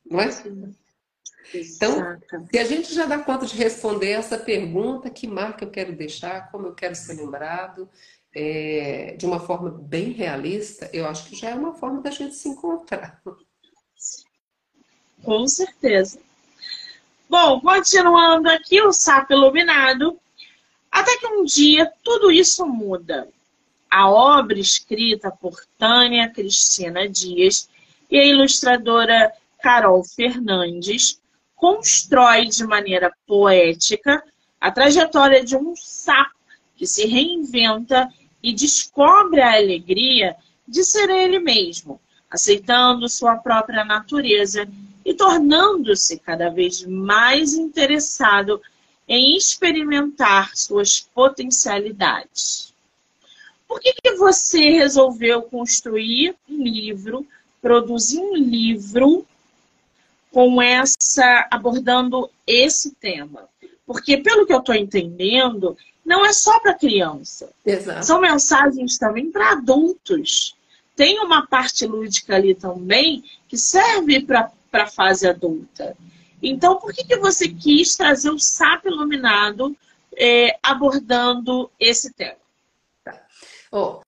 [0.05, 0.29] Não é?
[1.55, 2.19] Então,
[2.51, 6.51] se a gente já dá conta de responder essa pergunta, que marca eu quero deixar,
[6.51, 7.89] como eu quero ser lembrado,
[8.35, 12.35] é, de uma forma bem realista, eu acho que já é uma forma da gente
[12.35, 13.23] se encontrar.
[15.25, 16.21] Com certeza.
[17.29, 20.19] Bom, continuando aqui, o sapo iluminado
[20.91, 23.27] até que um dia tudo isso muda.
[23.91, 27.69] A obra escrita por Tânia Cristina Dias
[28.11, 31.21] e a ilustradora Carol Fernandes
[31.57, 34.23] constrói de maneira poética
[34.61, 36.35] a trajetória de um sapo
[36.77, 38.09] que se reinventa
[38.43, 42.01] e descobre a alegria de ser ele mesmo,
[42.35, 44.69] aceitando sua própria natureza
[45.05, 48.61] e tornando-se cada vez mais interessado
[49.07, 52.75] em experimentar suas potencialidades.
[53.69, 57.25] Por que, que você resolveu construir um livro,
[57.63, 59.25] produzir um livro
[60.33, 63.49] com essa abordando esse tema?
[63.87, 67.51] Porque pelo que eu estou entendendo, não é só para criança.
[67.65, 68.05] Exato.
[68.05, 70.54] São mensagens também para adultos.
[70.97, 75.97] Tem uma parte lúdica ali também que serve para a fase adulta.
[76.43, 79.77] Então, por que, que você quis trazer o SAP iluminado
[80.17, 82.37] é, abordando esse tema?
[83.03, 83.21] Tá.
[83.73, 84.01] Oh,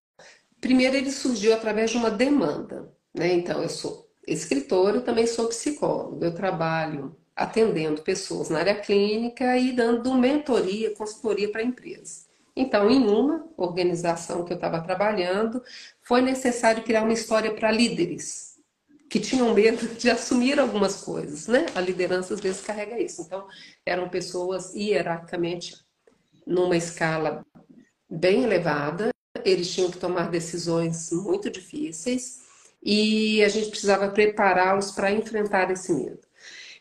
[0.60, 2.92] primeiro, ele surgiu através de uma demanda.
[3.14, 3.32] Né?
[3.32, 6.26] Então, eu sou escritora, também sou psicóloga.
[6.26, 12.25] Eu trabalho atendendo pessoas na área clínica e dando mentoria, consultoria para empresas.
[12.56, 15.62] Então, em uma organização que eu estava trabalhando,
[16.00, 18.56] foi necessário criar uma história para líderes
[19.08, 21.66] que tinham medo de assumir algumas coisas, né?
[21.74, 23.22] A liderança às vezes carrega isso.
[23.22, 23.46] Então,
[23.84, 25.76] eram pessoas hierarquicamente
[26.46, 27.44] numa escala
[28.08, 29.10] bem elevada,
[29.44, 32.40] eles tinham que tomar decisões muito difíceis
[32.82, 36.20] e a gente precisava prepará-los para enfrentar esse medo.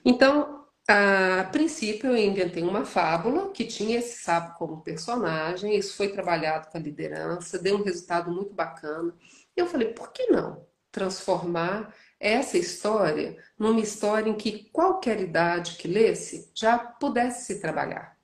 [0.04, 5.76] Então, a princípio, eu inventei uma fábula que tinha esse sapo como personagem.
[5.76, 9.14] Isso foi trabalhado com a liderança, deu um resultado muito bacana.
[9.58, 15.76] E eu falei, por que não transformar essa história numa história em que qualquer idade
[15.76, 18.18] que lesse já pudesse se trabalhar?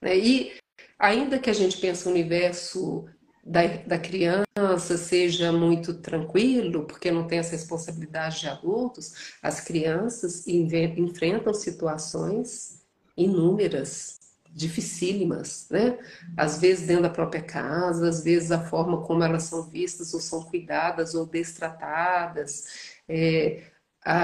[0.00, 0.16] Né?
[0.16, 0.52] E
[0.98, 3.06] ainda que a gente pense o universo
[3.48, 10.46] da, da criança seja muito tranquilo, porque não tem as responsabilidades de adultos, as crianças
[10.46, 12.82] enfrentam situações
[13.16, 14.18] inúmeras,
[14.50, 15.98] dificílimas, né?
[16.36, 20.20] Às vezes dentro da própria casa, às vezes a forma como elas são vistas ou
[20.20, 22.98] são cuidadas ou destratadas.
[23.08, 23.62] É,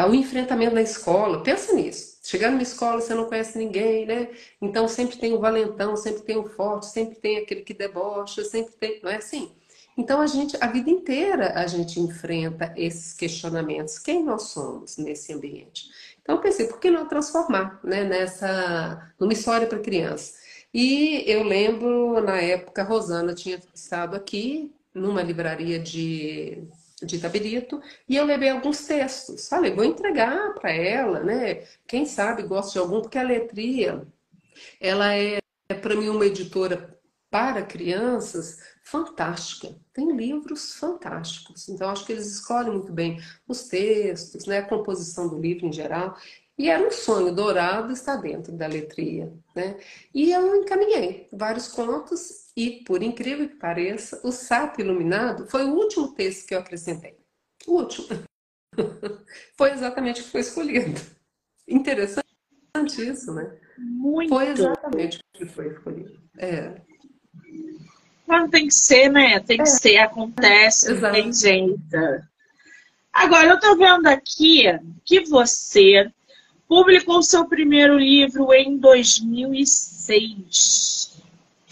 [0.09, 2.14] o enfrentamento na escola, pensa nisso.
[2.25, 4.31] Chegar numa escola, você não conhece ninguém, né?
[4.61, 8.73] Então sempre tem o valentão, sempre tem o forte, sempre tem aquele que debocha, sempre
[8.77, 8.99] tem.
[9.03, 9.53] Não é assim?
[9.97, 13.99] Então a gente, a vida inteira, a gente enfrenta esses questionamentos.
[13.99, 15.91] Quem nós somos nesse ambiente?
[16.23, 20.33] Então eu pensei, por que não transformar né, nessa, numa história para criança?
[20.73, 26.65] E eu lembro, na época, a Rosana tinha estado aqui numa livraria de
[27.03, 29.49] de Itabirito, e eu levei alguns textos.
[29.49, 31.67] Falei, vou entregar para ela, né?
[31.87, 34.07] Quem sabe gosta de algum, porque a Letria,
[34.81, 36.99] ela é, é para mim uma editora
[37.31, 39.75] para crianças fantástica.
[39.93, 41.69] Tem livros fantásticos.
[41.69, 44.59] Então, acho que eles escolhem muito bem os textos, né?
[44.59, 46.17] a composição do livro em geral.
[46.57, 49.77] E era um sonho dourado estar dentro da letria, né?
[50.15, 55.75] E eu encaminhei vários contos e, por incrível que pareça, o Sapo Iluminado foi o
[55.75, 57.19] último texto que eu acrescentei.
[57.67, 58.07] O último.
[59.59, 61.01] foi exatamente o que foi escolhido.
[61.67, 62.25] Interessante
[62.99, 63.59] isso, né?
[63.77, 64.29] Muito.
[64.29, 66.21] Foi exatamente o que foi escolhido.
[66.39, 66.81] É.
[68.29, 69.41] Não tem que ser, né?
[69.41, 69.67] Tem que é.
[69.67, 71.03] ser, acontece, Exato.
[71.03, 71.81] não tem jeito.
[73.13, 74.65] Agora, eu tô vendo aqui
[75.05, 76.13] que você
[76.69, 81.23] publicou seu primeiro livro em 2006,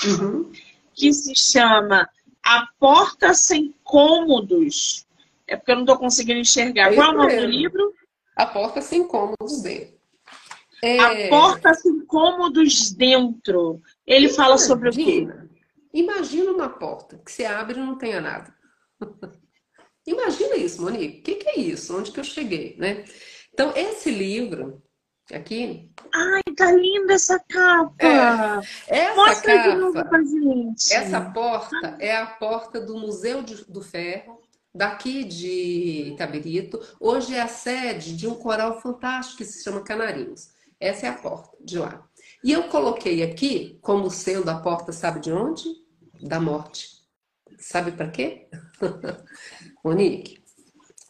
[0.05, 0.50] uhum.
[0.94, 2.09] que se chama
[2.42, 5.05] A Porta Sem Cômodos.
[5.46, 6.92] É porque eu não estou conseguindo enxergar.
[6.92, 7.92] É Qual é o nome do livro?
[8.37, 10.00] A Porta Sem Cômodos Dentro.
[10.83, 10.98] É...
[10.98, 13.83] A Porta Sem Cômodos Dentro.
[14.07, 15.28] Ele Imagina, fala sobre o quê?
[15.92, 18.55] Imagina uma porta que você abre e não tenha nada.
[20.07, 21.20] Imagina isso, Monique.
[21.20, 21.96] O que, que, é isso?
[21.96, 23.05] Onde que eu cheguei, né?
[23.53, 24.83] Então, esse livro,
[25.31, 25.91] Aqui.
[26.12, 27.95] Ai, tá linda essa capa!
[27.99, 30.93] É, essa Mostra capa, de novo pra gente.
[30.93, 34.41] Essa porta é a porta do Museu do Ferro,
[34.75, 36.81] daqui de Itabirito.
[37.01, 40.51] Hoje é a sede de um coral fantástico que se chama Canarinhos.
[40.79, 42.05] Essa é a porta de lá.
[42.45, 45.65] E eu coloquei aqui como sendo a porta, sabe de onde?
[46.21, 46.88] Da morte.
[47.59, 48.49] Sabe para quê?
[49.85, 50.41] Monique,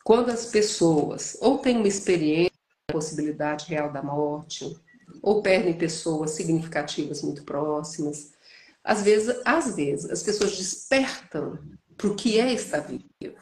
[0.05, 2.53] quando as pessoas ou têm uma experiência
[2.93, 4.77] possibilidade real da morte,
[5.23, 8.33] ou perdem pessoas significativas muito próximas.
[8.85, 11.59] Às vezes, às vezes, as pessoas despertam
[11.97, 13.39] para o que é estar vivo.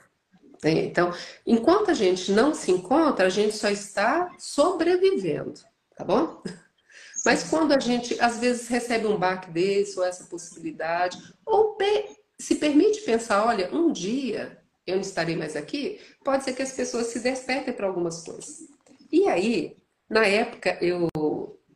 [0.63, 0.85] Né?
[0.85, 1.13] Então,
[1.47, 5.61] enquanto a gente não se encontra, a gente só está sobrevivendo,
[5.97, 6.43] tá bom?
[7.25, 11.77] Mas quando a gente, às vezes, recebe um baque desse, ou essa possibilidade, ou
[12.39, 14.60] se permite pensar, olha, um dia
[14.91, 18.69] eu não estarei mais aqui, pode ser que as pessoas se despertem para algumas coisas.
[19.13, 19.77] E aí,
[20.09, 21.09] na época, eu,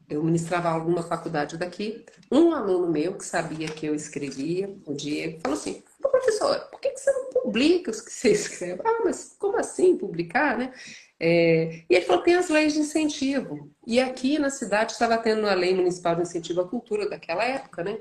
[0.09, 2.05] eu ministrava alguma faculdade daqui.
[2.31, 6.97] Um aluno meu que sabia que eu escrevia, o Diego, falou assim: professor, por que
[6.97, 8.81] você não publica os que você escreve?
[8.85, 10.73] Ah, mas como assim publicar, né?
[11.19, 13.71] É, e ele falou: tem as leis de incentivo.
[13.87, 17.85] E aqui na cidade estava tendo a lei municipal de incentivo à cultura daquela época,
[17.85, 17.99] né?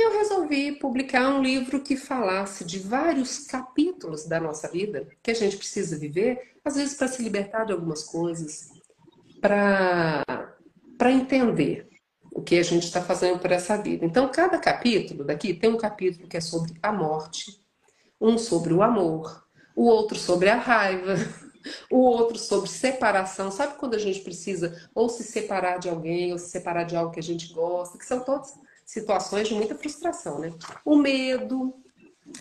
[0.00, 5.30] E eu resolvi publicar um livro que falasse de vários capítulos da nossa vida que
[5.30, 8.70] a gente precisa viver, às vezes para se libertar de algumas coisas,
[9.42, 10.24] para
[11.02, 11.86] entender
[12.32, 14.06] o que a gente está fazendo por essa vida.
[14.06, 17.62] Então, cada capítulo daqui tem um capítulo que é sobre a morte,
[18.18, 21.16] um sobre o amor, o outro sobre a raiva,
[21.92, 23.50] o outro sobre separação.
[23.50, 27.12] Sabe quando a gente precisa ou se separar de alguém, ou se separar de algo
[27.12, 28.54] que a gente gosta, que são todos
[28.90, 30.52] situações de muita frustração, né?
[30.84, 31.74] O medo,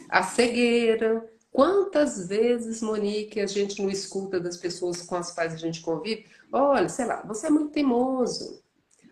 [0.09, 5.57] a cegueira, Quantas vezes, Monique, a gente não escuta das pessoas com as quais a
[5.57, 6.27] gente convive?
[6.51, 8.61] Olha, sei lá, você é muito teimoso.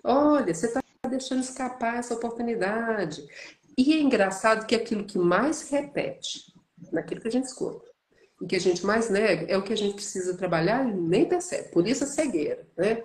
[0.04, 3.28] Olha, você está deixando escapar essa oportunidade.
[3.76, 6.54] E é engraçado que aquilo que mais repete,
[6.92, 7.86] naquilo que a gente escuta,
[8.40, 11.26] e que a gente mais nega, é o que a gente precisa trabalhar e nem
[11.26, 11.70] percebe.
[11.70, 13.04] Por isso a cegueira, né?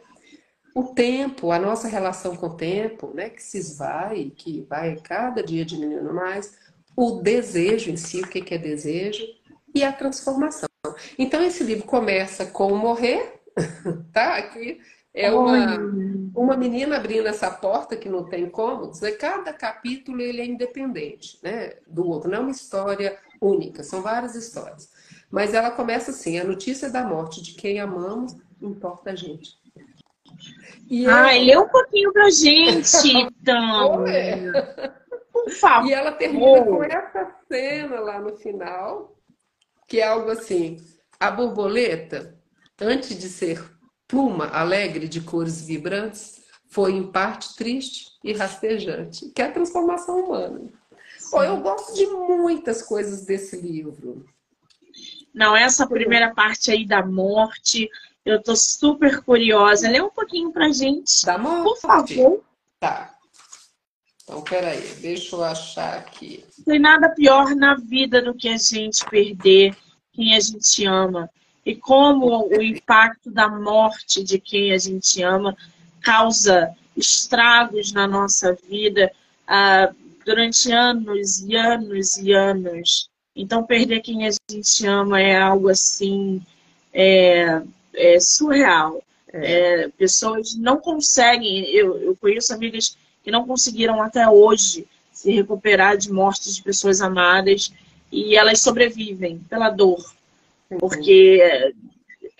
[0.75, 5.43] O tempo, a nossa relação com o tempo, né, que se esvai, que vai cada
[5.43, 6.57] dia diminuindo mais,
[6.97, 9.25] o desejo em si, o que é desejo,
[9.75, 10.69] e a transformação.
[11.19, 13.41] Então, esse livro começa com o morrer,
[14.13, 14.37] tá?
[14.37, 14.81] Aqui
[15.15, 15.79] é uma,
[16.35, 19.13] uma menina abrindo essa porta que não tem cômodos, né?
[19.13, 21.75] Cada capítulo ele é independente, né?
[21.87, 24.91] Do outro, não é uma história única, são várias histórias.
[25.31, 29.62] Mas ela começa assim: a notícia da morte de quem amamos importa a gente.
[30.89, 34.05] E Ai, lê um pouquinho pra gente, então.
[35.33, 35.89] Por favor.
[35.89, 39.17] E ela termina com essa cena lá no final,
[39.89, 40.77] que é algo assim:
[41.19, 42.39] a borboleta,
[42.81, 43.65] antes de ser
[44.07, 50.25] pluma alegre de cores vibrantes, foi em parte triste e rastejante, que é a transformação
[50.25, 50.71] humana.
[51.33, 54.27] Eu gosto de muitas coisas desse livro.
[55.33, 57.89] Não, essa primeira parte aí da morte,
[58.25, 59.89] eu tô super curiosa.
[59.89, 61.25] Lê um pouquinho pra gente.
[61.25, 61.65] Da morte?
[61.65, 62.45] Por favor.
[62.81, 63.15] Tá.
[64.23, 66.45] Então, peraí, deixa eu achar aqui.
[66.59, 69.77] Não tem nada pior na vida do que a gente perder
[70.13, 71.29] quem a gente ama.
[71.67, 75.57] E como o impacto da morte de quem a gente ama
[76.01, 79.11] causa estragos na nossa vida
[79.49, 83.09] uh, durante anos e anos e anos.
[83.35, 86.43] Então, perder quem a gente ama é algo assim
[86.93, 87.63] é,
[87.95, 89.03] é surreal.
[89.33, 89.83] É.
[89.85, 91.65] É, pessoas não conseguem.
[91.71, 97.01] Eu, eu conheço amigas que não conseguiram até hoje se recuperar de mortes de pessoas
[97.01, 97.73] amadas
[98.11, 100.13] e elas sobrevivem pela dor,
[100.79, 101.73] porque é,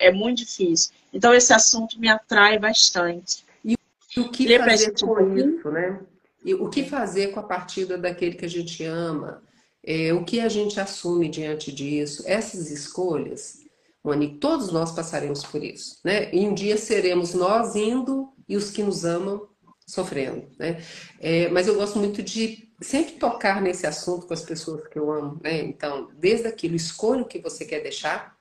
[0.07, 0.91] é muito difícil.
[1.11, 3.43] Então, esse assunto me atrai bastante.
[3.63, 3.75] E
[4.19, 5.99] o que Lê fazer com isso, né?
[6.45, 9.41] E o que fazer com a partida daquele que a gente ama?
[9.83, 12.23] É, o que a gente assume diante disso?
[12.25, 13.62] Essas escolhas,
[14.03, 16.33] Monique, todos nós passaremos por isso, né?
[16.33, 19.47] E um dia seremos nós indo e os que nos amam
[19.87, 20.83] sofrendo, né?
[21.19, 25.11] É, mas eu gosto muito de sempre tocar nesse assunto com as pessoas que eu
[25.11, 25.61] amo, né?
[25.61, 28.35] Então, desde aquilo, escolha o que você quer deixar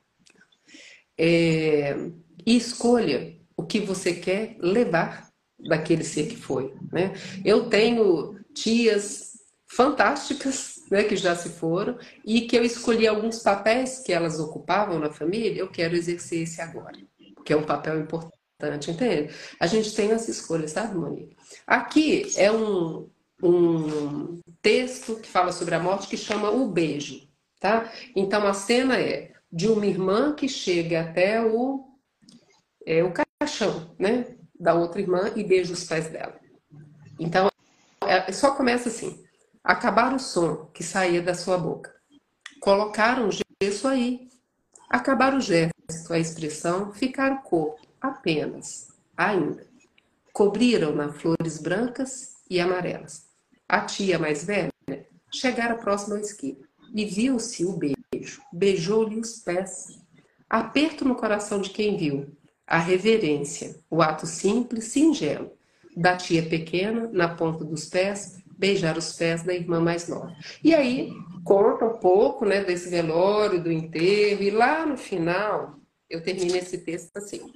[1.17, 1.95] é,
[2.45, 5.31] e escolha o que você quer levar
[5.69, 7.13] daquele ser que foi, né?
[7.45, 9.33] Eu tenho tias
[9.67, 14.99] fantásticas, né, que já se foram e que eu escolhi alguns papéis que elas ocupavam
[14.99, 16.99] na família, eu quero exercer esse agora,
[17.47, 18.43] que é um papel importante
[18.91, 19.33] entende?
[19.59, 21.35] A gente tem as escolhas, sabe, Monique?
[21.67, 23.09] Aqui é um,
[23.43, 27.27] um texto que fala sobre a morte que chama O Beijo,
[27.59, 27.91] tá?
[28.15, 31.89] Então a cena é de uma irmã que chega até o,
[32.87, 34.37] é, o caixão, né?
[34.61, 36.39] Da outra irmã e beija os pés dela.
[37.19, 37.51] Então,
[38.07, 39.25] é, só começa assim.
[39.65, 41.95] Acabar o som que saía da sua boca.
[42.61, 44.29] Colocaram gesso aí.
[44.91, 49.67] Acabar o gesto, a expressão, ficar o corpo apenas, ainda.
[50.33, 53.27] Cobriram-na flores brancas e amarelas.
[53.69, 54.73] A tia mais velha
[55.33, 58.43] chegara próxima à esquina e viu-se o beijo.
[58.53, 59.99] Beijou-lhe os pés.
[60.51, 62.37] Aperto no coração de quem viu.
[62.67, 65.53] A reverência, o ato simples, singelo,
[65.97, 70.33] da tia pequena, na ponta dos pés, beijar os pés da irmã mais nova.
[70.63, 71.13] E aí
[71.45, 76.79] conta um pouco né, desse velório, do enterro, e lá no final eu termino esse
[76.79, 77.53] texto assim.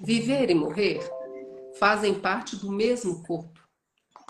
[0.00, 1.00] Viver e morrer
[1.78, 3.60] fazem parte do mesmo corpo.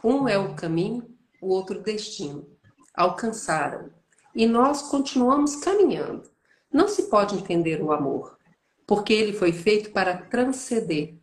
[0.03, 1.09] Um é o caminho,
[1.40, 2.48] o outro o destino.
[2.92, 3.90] Alcançaram.
[4.35, 6.29] E nós continuamos caminhando.
[6.72, 8.37] Não se pode entender o amor,
[8.85, 11.16] porque ele foi feito para transcender.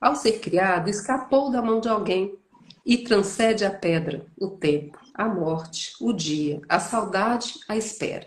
[0.00, 2.40] Ao ser criado, escapou da mão de alguém
[2.84, 8.26] e transcende a pedra, o tempo, a morte, o dia, a saudade, a espera.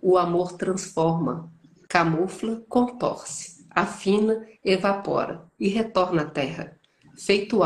[0.00, 1.50] O amor transforma,
[1.88, 6.78] camufla, contorce afina, evapora e retorna à terra.
[7.18, 7.62] Feito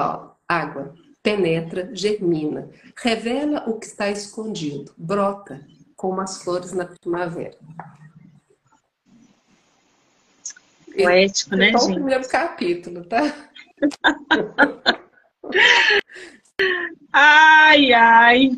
[0.48, 5.60] água, penetra, germina, revela o que está escondido, brota
[5.94, 7.58] como as flores na primavera.
[10.96, 11.76] Poético, né, gente?
[11.76, 13.20] É o primeiro capítulo, tá?
[17.12, 18.51] ai, ai.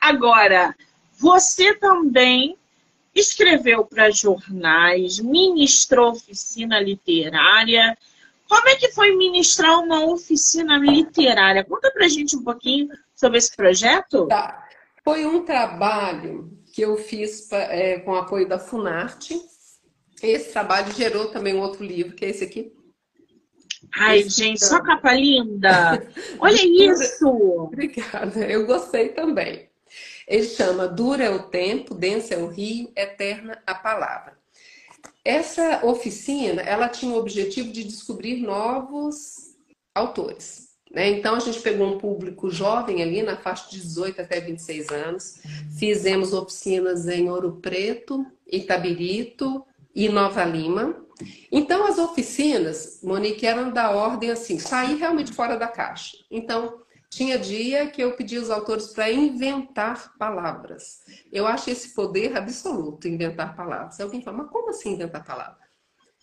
[0.00, 0.74] Agora,
[1.18, 2.56] você também
[3.14, 7.96] escreveu para jornais, ministrou oficina literária.
[8.48, 11.64] Como é que foi ministrar uma oficina literária?
[11.64, 14.26] Conta para gente um pouquinho sobre esse projeto.
[14.26, 14.68] Tá.
[15.04, 19.40] Foi um trabalho que eu fiz é, com apoio da Funarte.
[20.22, 22.72] Esse trabalho gerou também um outro livro, que é esse aqui.
[23.94, 26.06] Ai, gente, só capa linda!
[26.38, 27.28] Olha isso!
[27.28, 29.68] Obrigada, eu gostei também.
[30.26, 34.36] Ele chama Dura é o tempo, densa é o rio, eterna a palavra.
[35.24, 39.56] Essa oficina, ela tinha o objetivo de descobrir novos
[39.94, 40.72] autores.
[40.90, 41.10] Né?
[41.10, 45.40] Então, a gente pegou um público jovem ali, na faixa de 18 até 26 anos.
[45.78, 49.64] Fizemos oficinas em Ouro Preto, Itabirito
[49.94, 50.96] e Nova Lima.
[51.50, 56.16] Então, as oficinas, Monique, eram da ordem assim, sair realmente fora da caixa.
[56.30, 56.80] Então,
[57.10, 61.02] tinha dia que eu pedi os autores para inventar palavras.
[61.30, 64.00] Eu acho esse poder absoluto, inventar palavras.
[64.00, 65.62] Alguém fala, mas como assim inventar palavras?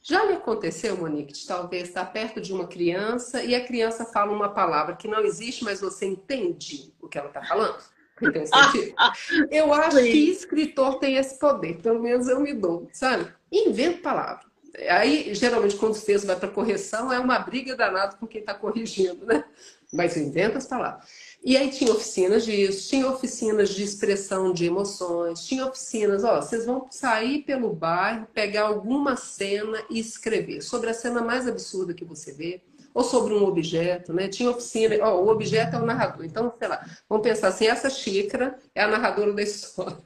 [0.01, 4.31] Já lhe aconteceu, Monique, de talvez estar perto de uma criança e a criança fala
[4.31, 7.77] uma palavra que não existe, mas você entende o que ela está falando?
[8.17, 8.95] Sentido?
[9.51, 13.31] Eu acho que escritor tem esse poder, pelo menos eu me dou, sabe?
[13.51, 14.49] Invento palavra.
[14.89, 18.53] Aí, geralmente, quando o texto vai para correção, é uma briga danada com quem está
[18.53, 19.43] corrigindo, né?
[19.91, 21.05] Mas inventa as palavras.
[21.43, 26.65] E aí tinha oficinas disso, tinha oficinas de expressão de emoções, tinha oficinas, ó, vocês
[26.65, 32.05] vão sair pelo bairro, pegar alguma cena e escrever sobre a cena mais absurda que
[32.05, 32.61] você vê,
[32.93, 34.27] ou sobre um objeto, né?
[34.27, 36.25] Tinha oficina, ó, o objeto é o narrador.
[36.25, 39.97] Então, sei lá, vamos pensar assim, essa xícara é a narradora da história.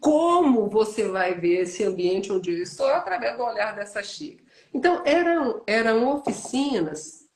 [0.00, 4.44] Como você vai ver esse ambiente onde eu estou através do olhar dessa xícara?
[4.72, 7.28] Então, eram, eram oficinas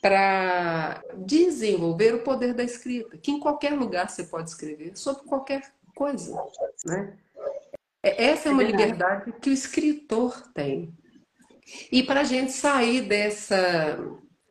[0.00, 5.62] para desenvolver o poder da escrita, que em qualquer lugar você pode escrever sobre qualquer
[5.94, 6.34] coisa,
[6.84, 7.16] né?
[8.02, 10.92] É, essa é uma liberdade que o escritor tem.
[11.90, 13.98] E para a gente sair dessa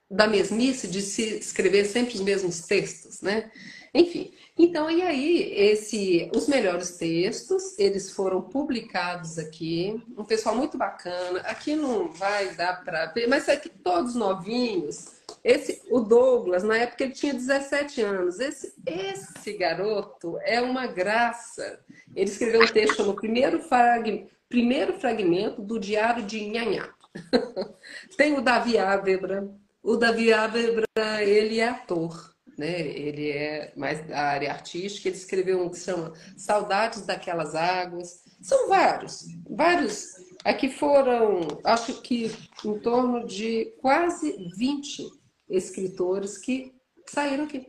[0.09, 3.49] da mesmice de se escrever sempre os mesmos textos, né?
[3.93, 10.77] Enfim, então e aí esse os melhores textos eles foram publicados aqui, um pessoal muito
[10.77, 11.39] bacana.
[11.41, 17.03] Aqui não vai dar para ver, mas aqui todos novinhos esse, o Douglas, na época
[17.03, 18.39] ele tinha 17 anos.
[18.39, 21.79] Esse, esse garoto é uma graça.
[22.15, 26.93] Ele escreveu um texto no primeiro, frag, primeiro fragmento do Diário de Nhanhá.
[28.17, 29.49] Tem o Davi Ávebra.
[29.81, 30.85] O Davi Ávebra,
[31.21, 32.30] ele é ator.
[32.61, 32.79] Né?
[32.79, 35.09] Ele é mais da área artística.
[35.09, 38.23] Ele escreveu um que se chama Saudades daquelas Águas.
[38.39, 40.05] São vários, vários.
[40.45, 42.31] Aqui foram, acho que
[42.63, 45.09] em torno de quase 20
[45.49, 46.71] escritores que
[47.07, 47.67] saíram aqui.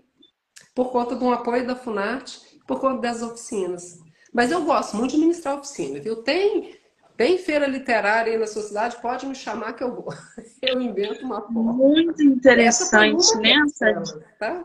[0.74, 3.99] Por conta de um apoio da Funarte, por conta das oficinas.
[4.30, 6.22] Mas eu gosto muito de ministrar oficina, viu?
[6.22, 6.78] Tem,
[7.16, 10.09] tem feira literária aí na sua cidade, pode me chamar que eu vou.
[10.62, 11.72] Eu invento uma forma.
[11.72, 13.53] Muito interessante, né?
[13.64, 14.64] Essa, tá?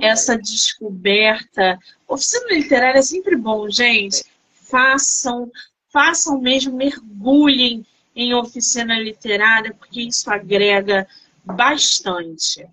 [0.00, 1.78] Essa descoberta.
[2.08, 4.24] Oficina literária é sempre bom, gente.
[4.52, 5.50] Façam,
[5.90, 11.06] façam mesmo, mergulhem em oficina literária, porque isso agrega
[11.44, 12.66] bastante.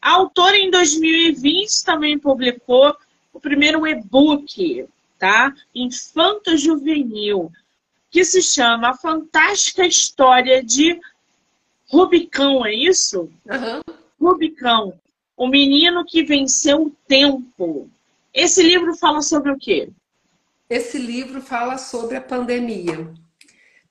[0.00, 2.96] A autora, em 2020, também publicou
[3.32, 4.86] o primeiro e-book,
[5.18, 5.54] tá?
[5.74, 7.52] Infanto Juvenil,
[8.10, 10.98] que se chama A Fantástica História de
[11.88, 13.30] Rubicão, é isso?
[13.46, 13.94] Uhum.
[14.20, 14.98] Rubicão,
[15.40, 17.88] o menino que venceu o tempo.
[18.32, 19.88] Esse livro fala sobre o quê?
[20.68, 23.12] Esse livro fala sobre a pandemia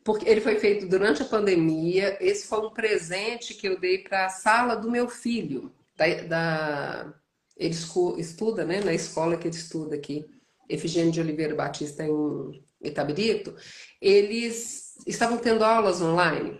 [0.03, 2.17] porque ele foi feito durante a pandemia.
[2.19, 5.71] Esse foi um presente que eu dei para a sala do meu filho.
[5.95, 7.13] Da, da,
[7.57, 7.75] ele
[8.17, 10.25] estuda né, na escola que ele estuda aqui,
[10.67, 13.55] Efigênio de Oliveira Batista, em Itabirito.
[14.01, 16.59] Eles estavam tendo aulas online.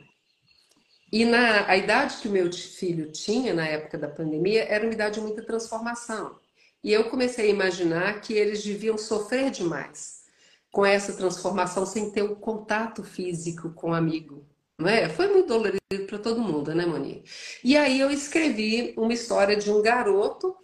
[1.12, 4.94] E na a idade que o meu filho tinha na época da pandemia era uma
[4.94, 6.38] idade de muita transformação.
[6.84, 10.20] E eu comecei a imaginar que eles deviam sofrer demais
[10.72, 14.46] com essa transformação sem ter o contato físico com o amigo.
[14.78, 15.10] Não é?
[15.10, 17.24] Foi muito dolorido para todo mundo, né, Moni?
[17.64, 20.56] E aí eu escrevi uma história de um garoto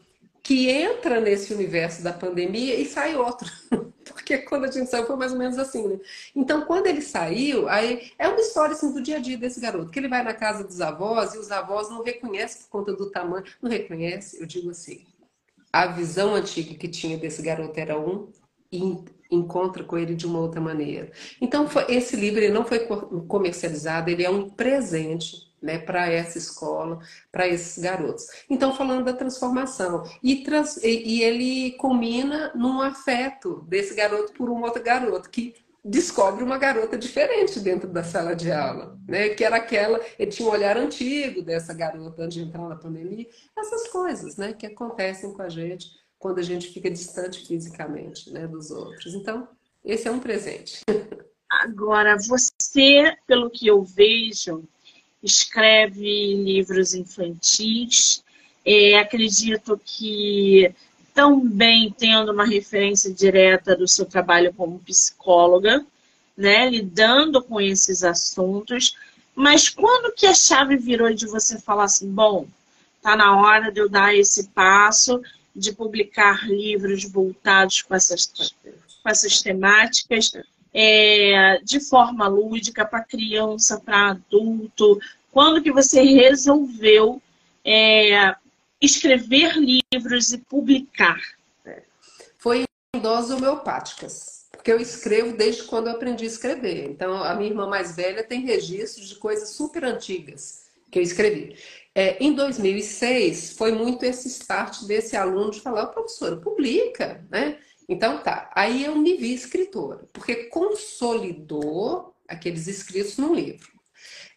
[0.42, 3.50] que entra nesse universo da pandemia e sai outro.
[4.14, 6.00] Porque quando a gente saiu foi mais ou menos assim, né?
[6.36, 9.92] Então, quando ele saiu, aí é uma história assim, do dia a dia desse garoto,
[9.92, 13.10] que ele vai na casa dos avós e os avós não reconhecem por conta do
[13.10, 13.44] tamanho.
[13.62, 15.04] Não reconhece, eu digo assim.
[15.74, 18.30] A visão antiga que tinha desse garoto era um,
[18.72, 21.12] e encontra com ele de uma outra maneira.
[21.42, 22.88] Então, foi, esse livro ele não foi
[23.28, 27.00] comercializado, ele é um presente né, para essa escola,
[27.32, 28.28] para esses garotos.
[28.48, 30.04] Então, falando da transformação.
[30.22, 35.56] E, trans, e, e, ele culmina num afeto desse garoto por um outro garoto, que
[35.84, 39.30] descobre uma garota diferente dentro da sala de aula, né?
[39.30, 43.28] Que era aquela, ele tinha um olhar antigo dessa garota antes de entrar na pandemia.
[43.58, 45.88] Essas coisas, né, que acontecem com a gente
[46.20, 49.16] quando a gente fica distante fisicamente né, dos outros.
[49.16, 49.48] Então,
[49.84, 50.82] Esse é um presente.
[51.50, 54.68] Agora, você, pelo que eu vejo,
[55.26, 58.24] escreve livros infantis.
[58.64, 60.72] É, acredito que
[61.14, 65.86] também tendo uma referência direta do seu trabalho como psicóloga,
[66.38, 68.96] né, lidando com esses assuntos.
[69.34, 72.48] Mas quando que a chave virou de você falar assim, bom,
[73.02, 75.22] tá na hora de eu dar esse passo
[75.56, 80.32] de publicar livros voltados com essas, com essas temáticas
[80.78, 85.00] é, de forma lúdica para criança, para adulto?
[85.32, 87.22] Quando que você resolveu
[87.64, 88.36] é,
[88.82, 91.22] escrever livros e publicar?
[92.38, 96.90] Foi em doses homeopáticas, porque eu escrevo desde quando eu aprendi a escrever.
[96.90, 101.56] Então, a minha irmã mais velha tem registros de coisas super antigas que eu escrevi.
[101.94, 107.58] É, em 2006, foi muito esse start desse aluno de falar, professora, publica, né?
[107.88, 113.72] Então tá, aí eu me vi escritora, porque consolidou aqueles escritos num livro.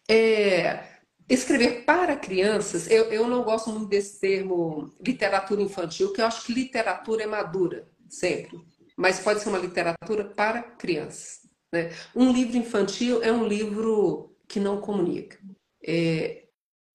[0.07, 0.83] É,
[1.27, 6.45] escrever para crianças, eu, eu não gosto muito desse termo literatura infantil, que eu acho
[6.45, 8.59] que literatura é madura, sempre.
[8.97, 11.47] Mas pode ser uma literatura para crianças.
[11.71, 11.91] Né?
[12.15, 15.37] Um livro infantil é um livro que não comunica.
[15.85, 16.45] É,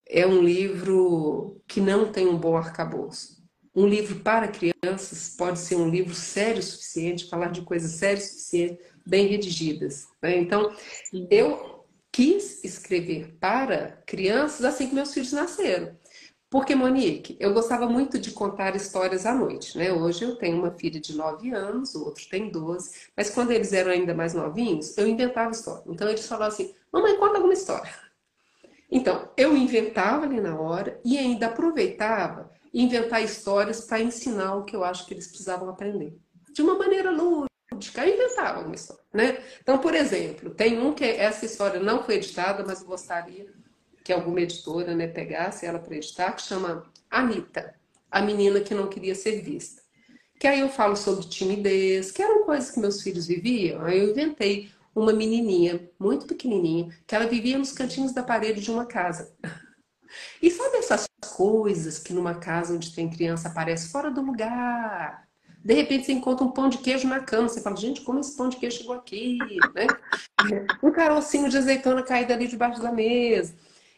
[0.07, 3.44] é um livro que não tem um bom arcabouço.
[3.75, 8.25] Um livro para crianças pode ser um livro sério o suficiente, falar de coisas sérias
[8.25, 10.07] o suficiente, bem redigidas.
[10.23, 10.39] Né?
[10.39, 10.73] Então,
[11.29, 15.97] eu quis escrever para crianças assim que meus filhos nasceram.
[16.49, 19.93] Porque, Monique, eu gostava muito de contar histórias à noite, né?
[19.93, 23.73] Hoje eu tenho uma filha de 9 anos, o outro tem 12, mas quando eles
[23.73, 25.83] eram ainda mais novinhos, eu inventava história.
[25.89, 27.93] Então eles falavam assim: mamãe, conta alguma história.
[28.89, 34.75] Então, eu inventava ali na hora e ainda aproveitava inventar histórias para ensinar o que
[34.75, 36.19] eu acho que eles precisavam aprender.
[36.53, 39.39] De uma maneira lúdica inventava uma história, né?
[39.63, 43.47] Então, por exemplo, tem um que essa história não foi editada, mas gostaria
[44.03, 47.75] que alguma editora né, pegasse ela para editar, que chama Anitta,
[48.11, 49.83] a menina que não queria ser vista.
[50.39, 53.83] Que aí eu falo sobre timidez, que eram coisas que meus filhos viviam.
[53.83, 58.71] Aí eu inventei uma menininha, muito pequenininha, que ela vivia nos cantinhos da parede de
[58.71, 59.33] uma casa.
[60.43, 61.07] E sabe essas
[61.37, 65.25] coisas que numa casa onde tem criança aparece fora do lugar?
[65.65, 67.49] De repente você encontra um pão de queijo na cama.
[67.49, 69.39] Você fala, gente, como esse pão de queijo chegou aqui?
[69.75, 69.87] Né?
[70.83, 73.55] Um carocinho de azeitona caído ali debaixo da mesa.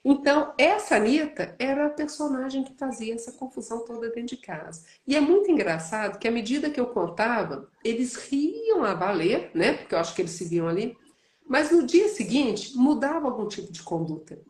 [0.08, 4.84] Então, essa Anitta era a personagem que fazia essa confusão toda dentro de casa.
[5.04, 9.72] E é muito engraçado que, à medida que eu contava, eles riam a valer, né?
[9.72, 10.96] Porque eu acho que eles se viam ali.
[11.44, 14.40] Mas no dia seguinte, mudava algum tipo de conduta.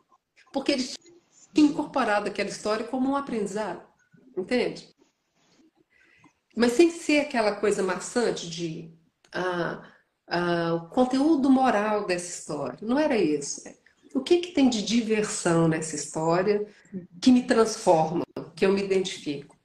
[0.53, 0.95] Porque eles
[1.61, 3.81] incorporado aquela história como um aprendizado.
[4.37, 4.95] Entende?
[6.57, 8.91] mas sem ser aquela coisa maçante de
[9.31, 9.83] ah,
[10.27, 12.79] ah, o conteúdo moral dessa história.
[12.81, 13.61] Não era isso.
[14.15, 16.65] O que, que tem de diversão nessa história
[17.21, 18.23] que me transforma,
[18.55, 19.55] que eu me identifico?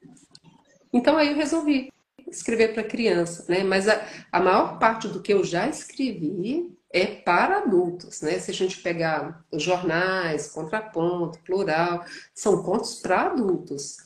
[0.92, 1.90] Então aí eu resolvi
[2.28, 3.64] escrever para criança, né?
[3.64, 8.38] Mas a, a maior parte do que eu já escrevi é para adultos, né?
[8.38, 13.96] Se a gente pegar os jornais, contraponto, plural, são contos para adultos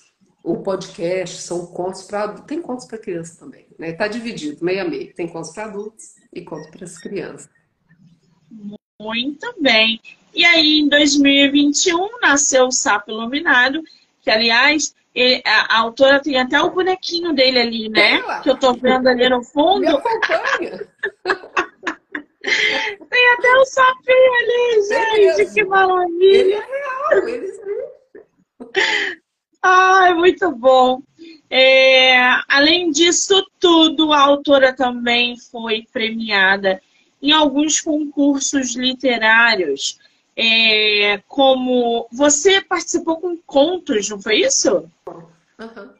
[0.46, 3.92] o podcast são contos para tem contos para criança também, né?
[3.92, 7.50] Tá dividido meio a meio, tem contos para adultos e contos para as crianças.
[9.00, 10.00] Muito bem.
[10.32, 13.82] E aí, em 2021, nasceu o Sapo Iluminado,
[14.22, 18.12] que, aliás, ele, a, a, autora tem até o bonequinho dele ali, né?
[18.12, 18.40] Ela.
[18.40, 19.80] Que eu tô vendo ali no fundo.
[19.80, 20.88] Me acompanha.
[23.10, 26.40] tem até o sapinho ali, gente, que maravilha.
[26.40, 27.66] Ele é real, ele existe.
[29.62, 31.02] Ai, muito bom.
[31.50, 32.18] É,
[32.48, 36.80] além disso tudo, a autora também foi premiada
[37.20, 39.98] em alguns concursos literários.
[40.36, 44.88] É, como você participou com contos, não foi isso?
[45.08, 45.94] Uhum.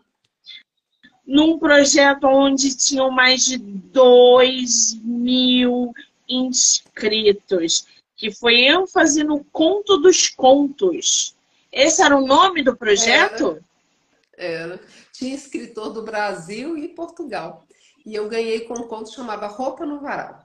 [1.26, 5.92] Num projeto onde tinham mais de 2 mil
[6.29, 11.37] inscritos, que foi ênfase no conto dos contos.
[11.72, 13.62] Esse era o nome do projeto?
[14.37, 14.72] Era.
[14.72, 14.81] era.
[15.12, 17.66] Tinha escritor do Brasil e Portugal.
[18.05, 20.45] E eu ganhei com um conto que chamava Roupa no Varal.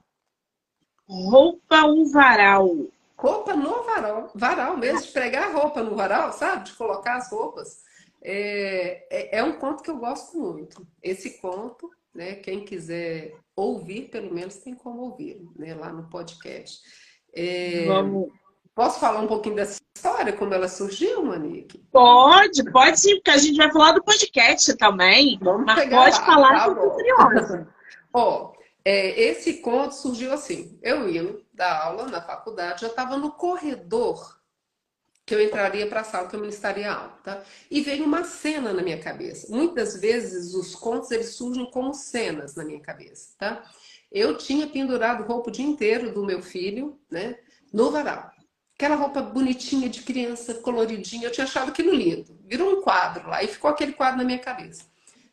[1.07, 2.87] Roupa no Varal.
[3.21, 4.31] Roupa no varal.
[4.33, 6.65] Varal mesmo, de pregar roupa no varal, sabe?
[6.65, 7.83] De colocar as roupas.
[8.19, 10.87] É, é, é um conto que eu gosto muito.
[11.03, 12.33] Esse conto, né?
[12.35, 15.73] Quem quiser ouvir, pelo menos tem como ouvir, né?
[15.73, 16.79] Lá no podcast.
[17.33, 18.31] É, Vamos,
[18.73, 21.77] Posso falar um pouquinho dessa história, como ela surgiu, Monique?
[21.91, 25.37] Pode, pode sim, porque a gente vai falar do podcast também.
[25.41, 27.67] Vamos mas pode lá, falar, tá que eu curiosa.
[28.13, 28.53] Ó,
[28.83, 30.79] É, esse conto surgiu assim.
[30.81, 34.40] Eu indo dar aula na faculdade, já estava no corredor
[35.31, 37.41] que eu entraria para a sala que eu ministraria aula, tá?
[37.69, 39.47] E veio uma cena na minha cabeça.
[39.49, 43.63] Muitas vezes os contos eles surgem como cenas na minha cabeça, tá?
[44.11, 47.37] Eu tinha pendurado roupa o dia inteiro do meu filho, né,
[47.71, 48.29] no varal.
[48.75, 52.37] Aquela roupa bonitinha de criança, coloridinha, eu tinha achado aquilo lindo.
[52.45, 54.90] Virou um quadro lá e ficou aquele quadro na minha cabeça.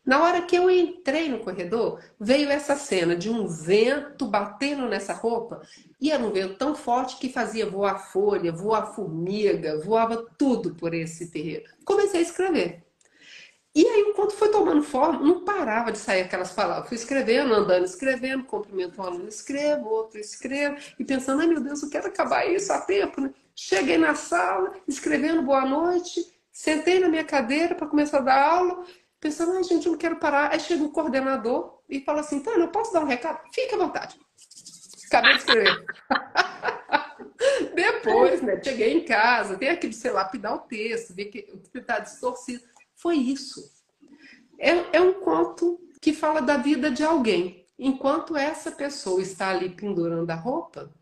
[0.08, 5.12] Na hora que eu entrei no corredor, veio essa cena de um vento batendo nessa
[5.12, 5.60] roupa,
[6.00, 10.94] e era um vento tão forte que fazia voar folha, voar formiga, voava tudo por
[10.94, 11.64] esse terreiro.
[11.84, 12.82] Comecei a escrever.
[13.74, 16.88] E aí, enquanto foi tomando forma, não parava de sair aquelas palavras.
[16.88, 21.82] Fui escrevendo, andando, escrevendo, cumprimento um aluno, escrevo, outro escrevo, e pensando, ai meu Deus,
[21.82, 23.20] eu quero acabar isso há tempo.
[23.20, 23.30] Né?
[23.54, 28.86] Cheguei na sala, escrevendo boa noite, sentei na minha cadeira para começar a dar aula,
[29.20, 30.52] pensando, ai gente, eu não quero parar.
[30.52, 33.40] Aí chega o coordenador e fala assim, Tânia, eu posso dar um recado?
[33.52, 34.18] Fique à vontade.
[35.06, 35.84] Acabei de escrever.
[37.74, 41.98] Depois, né, cheguei em casa, tem aqui, sei lá, lapidar o texto, ver que está
[41.98, 42.64] distorcido.
[42.94, 43.60] Foi isso.
[44.58, 47.66] É, é um conto que fala da vida de alguém.
[47.78, 50.92] Enquanto essa pessoa está ali pendurando a roupa,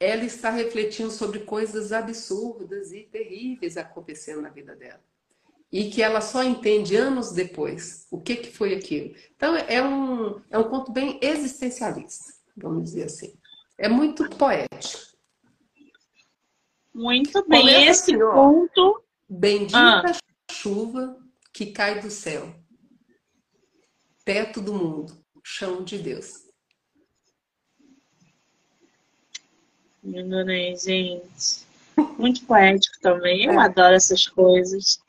[0.00, 5.02] ela está refletindo sobre coisas absurdas e terríveis acontecendo na vida dela.
[5.70, 9.14] E que ela só entende anos depois o que, que foi aquilo.
[9.36, 13.34] Então, é um, é um conto bem existencialista, vamos dizer assim.
[13.76, 15.08] É muito poético.
[16.94, 17.60] Muito bem.
[17.60, 19.04] Começa Esse assim, conto.
[19.28, 20.18] Bendita ah.
[20.50, 21.16] chuva
[21.52, 22.54] que cai do céu,
[24.24, 26.48] teto do mundo, chão de Deus.
[30.04, 31.66] Adorei, gente.
[32.18, 33.44] Muito poético também.
[33.44, 33.64] Eu é.
[33.64, 35.00] adoro essas coisas.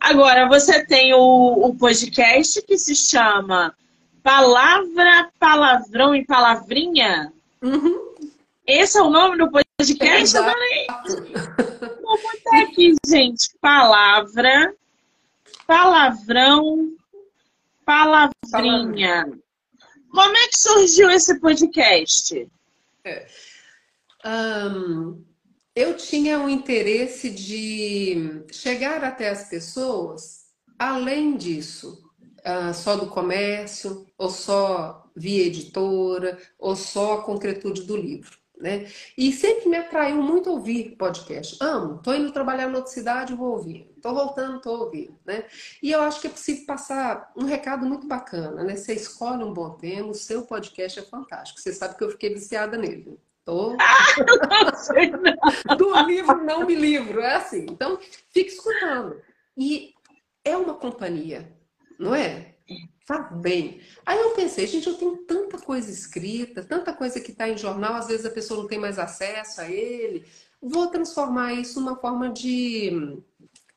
[0.00, 3.74] Agora, você tem o, o podcast que se chama
[4.22, 7.32] Palavra, Palavrão e Palavrinha.
[7.62, 8.14] Uhum.
[8.66, 10.36] Esse é o nome do podcast?
[10.36, 10.86] É.
[12.02, 13.50] Vou botar aqui, gente.
[13.60, 14.74] Palavra,
[15.66, 16.92] palavrão,
[17.84, 19.32] palavrinha.
[20.10, 22.48] Como é que surgiu esse podcast?
[23.04, 23.26] É.
[24.24, 25.24] Um,
[25.78, 32.04] eu tinha o interesse de chegar até as pessoas além disso,
[32.40, 38.36] uh, só do comércio, ou só via editora, ou só a concretude do livro.
[38.60, 38.90] Né?
[39.16, 41.56] E sempre me atraiu muito ouvir podcast.
[41.60, 43.88] Amo, tô indo trabalhar em outra cidade, vou ouvir.
[44.02, 45.44] Tô voltando, tô ouvindo, né?
[45.80, 48.74] E eu acho que é possível passar um recado muito bacana, né?
[48.74, 51.60] Você escolhe um bom tema, o seu podcast é fantástico.
[51.60, 53.16] Você sabe que eu fiquei viciada nele.
[53.48, 53.74] Tô...
[55.78, 57.64] Do livro não me livro, é assim.
[57.70, 59.16] Então, fique escutando.
[59.56, 59.94] E
[60.44, 61.50] é uma companhia,
[61.98, 62.56] não é?
[63.06, 63.80] Faz bem.
[64.04, 67.94] Aí eu pensei, gente, eu tenho tanta coisa escrita, tanta coisa que está em jornal,
[67.94, 70.26] às vezes a pessoa não tem mais acesso a ele.
[70.60, 73.18] Vou transformar isso numa forma de,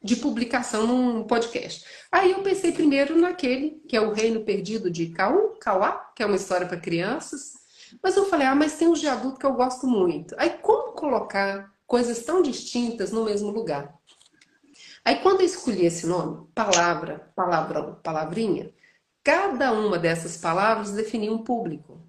[0.03, 1.85] de publicação num podcast.
[2.11, 6.25] Aí eu pensei primeiro naquele, que é o Reino Perdido de Cau, Cauá, que é
[6.25, 7.60] uma história para crianças.
[8.01, 10.35] Mas eu falei, ah, mas tem os de adulto que eu gosto muito.
[10.37, 13.93] Aí como colocar coisas tão distintas no mesmo lugar?
[15.03, 18.71] Aí quando eu escolhi esse nome, palavra, palavrão, palavrinha,
[19.23, 22.01] Cada uma dessas palavras definia um público.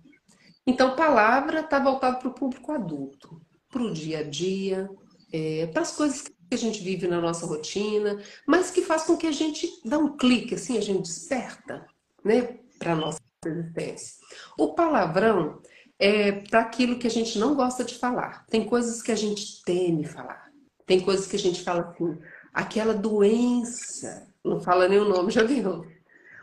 [0.66, 4.88] Então, palavra está voltado para o público adulto, para o dia a dia,
[5.30, 9.16] é, para as coisas que a gente vive na nossa rotina, mas que faz com
[9.16, 11.86] que a gente dá um clique, assim, a gente desperta
[12.24, 14.16] né, para a nossa existência.
[14.58, 15.60] O palavrão
[16.02, 18.44] é para aquilo que a gente não gosta de falar.
[18.50, 20.50] Tem coisas que a gente teme falar.
[20.84, 22.18] Tem coisas que a gente fala assim,
[22.52, 25.86] aquela doença, não fala nem o nome, já viu?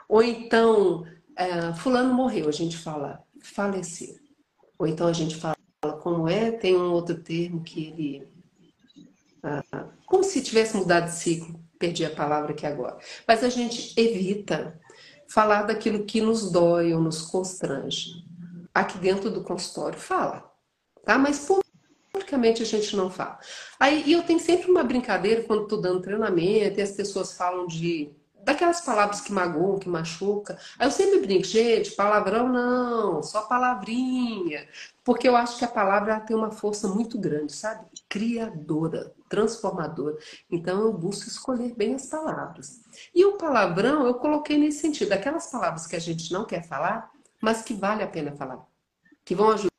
[0.08, 1.06] Ou então,
[1.36, 4.16] é, fulano morreu, a gente fala faleceu.
[4.78, 5.58] Ou então a gente fala
[6.02, 8.28] como é, tem um outro termo que ele.
[9.44, 12.98] Ah, como se tivesse mudado de ciclo, perdi a palavra aqui agora.
[13.28, 14.80] Mas a gente evita
[15.28, 18.29] falar daquilo que nos dói ou nos constrange.
[18.74, 20.52] Aqui dentro do consultório fala,
[21.04, 21.18] tá?
[21.18, 21.48] Mas
[22.12, 23.40] publicamente a gente não fala.
[23.80, 27.68] Aí e eu tenho sempre uma brincadeira quando estou dando treinamento e as pessoas falam
[27.68, 28.14] de
[28.44, 30.58] daquelas palavras que magoam, que machuca.
[30.78, 34.68] Aí eu sempre brinco, gente, palavrão não, só palavrinha.
[35.04, 37.86] Porque eu acho que a palavra tem uma força muito grande, sabe?
[38.08, 40.18] Criadora, transformadora.
[40.50, 42.82] Então eu busco escolher bem as palavras.
[43.14, 47.12] E o palavrão eu coloquei nesse sentido, aquelas palavras que a gente não quer falar,
[47.42, 48.66] mas que vale a pena falar,
[49.24, 49.70] que vão ajudar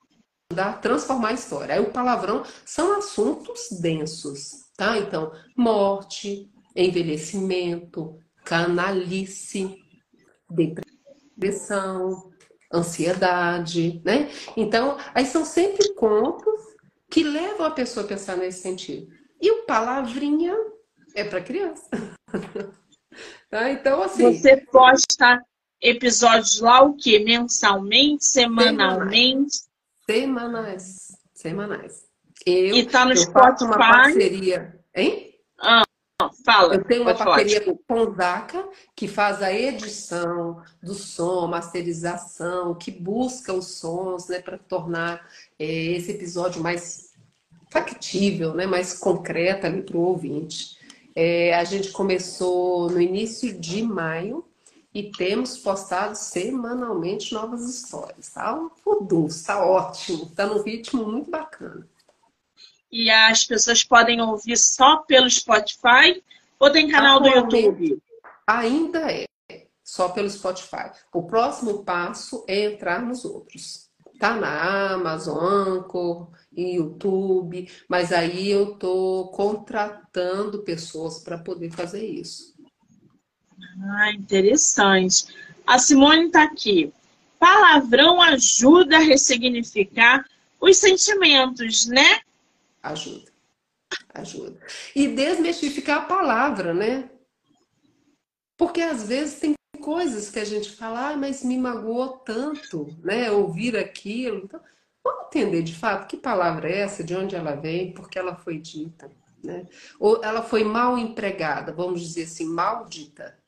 [0.70, 1.74] a transformar a história.
[1.74, 4.98] Aí o palavrão são assuntos densos, tá?
[4.98, 9.76] Então, morte, envelhecimento, canalice,
[10.50, 12.32] depressão,
[12.72, 14.30] ansiedade, né?
[14.56, 16.60] Então, aí são sempre contos
[17.10, 19.12] que levam a pessoa a pensar nesse sentido.
[19.40, 20.56] E o palavrinha
[21.14, 21.88] é para criança.
[23.50, 23.70] tá?
[23.70, 24.32] Então, assim.
[24.32, 25.42] Você posta
[25.80, 27.18] episódios lá o quê?
[27.18, 29.60] Mensalmente, semanalmente?
[30.06, 31.16] Semanais.
[31.34, 32.04] Semanais.
[32.44, 33.64] Eu, e tá no eu Spotify.
[33.64, 34.80] uma parceria.
[34.94, 35.34] Hein?
[35.58, 35.84] Ah,
[36.44, 36.74] fala.
[36.74, 42.90] Eu tenho uma parceria com o Zaca, que faz a edição do som, masterização, que
[42.90, 45.26] busca os sons, né, para tornar
[45.58, 47.10] é, esse episódio mais
[47.70, 50.78] factível, né, mais concreto ali para o ouvinte.
[51.14, 54.44] É, a gente começou no início de maio
[54.92, 58.28] e temos postado semanalmente novas histórias.
[58.28, 61.86] Tá um furdunço, tá ótimo, tá num ritmo muito bacana.
[62.90, 66.22] E as pessoas podem ouvir só pelo Spotify
[66.58, 68.02] ou tem canal do YouTube?
[68.46, 69.26] Ainda é
[69.84, 70.90] só pelo Spotify.
[71.12, 73.88] O próximo passo é entrar nos outros.
[74.18, 82.49] Tá na Amazon, Anchor, YouTube, mas aí eu tô contratando pessoas para poder fazer isso.
[83.90, 85.26] Ah, interessante.
[85.66, 86.92] A Simone está aqui.
[87.38, 90.24] Palavrão ajuda a ressignificar
[90.60, 92.20] os sentimentos, né?
[92.82, 93.30] Ajuda.
[94.14, 94.58] Ajuda.
[94.94, 97.10] E desmistificar a palavra, né?
[98.56, 103.30] Porque às vezes tem coisas que a gente fala, ah, mas me magoou tanto, né?
[103.30, 104.42] Ouvir aquilo.
[104.44, 104.60] Então,
[105.02, 108.36] vamos entender de fato que palavra é essa, de onde ela vem, por que ela
[108.36, 109.10] foi dita.
[109.42, 109.66] Né?
[109.98, 113.39] Ou ela foi mal empregada, vamos dizer assim, maldita.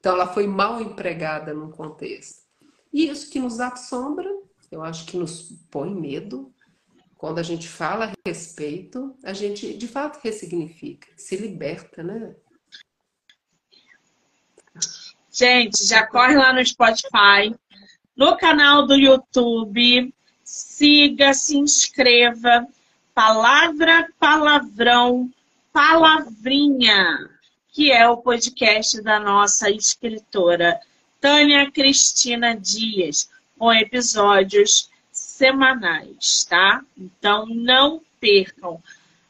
[0.00, 2.42] Então, ela foi mal empregada num contexto.
[2.90, 4.26] E isso que nos assombra,
[4.70, 6.52] eu acho que nos põe medo.
[7.18, 12.34] Quando a gente fala a respeito, a gente de fato ressignifica, se liberta, né?
[15.30, 17.54] Gente, já corre lá no Spotify,
[18.16, 22.66] no canal do YouTube, siga, se inscreva.
[23.14, 25.30] Palavra, palavrão,
[25.72, 27.29] palavrinha
[27.72, 30.80] que é o podcast da nossa escritora
[31.20, 36.82] Tânia Cristina Dias, com episódios semanais, tá?
[36.96, 38.82] Então não percam.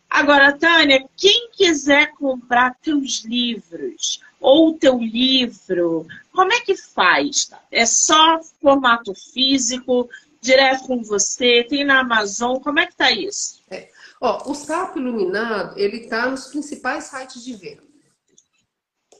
[0.08, 7.46] Agora, Tânia, quem quiser comprar teus livros ou teu livro, como é que faz?
[7.46, 7.60] Tá?
[7.70, 10.08] É só formato físico,
[10.40, 11.64] direto com você?
[11.68, 12.58] Tem na Amazon?
[12.58, 13.60] Como é que tá isso?
[13.70, 13.88] É.
[14.20, 17.89] Ó, o Sapo Iluminado, ele tá nos principais sites de venda.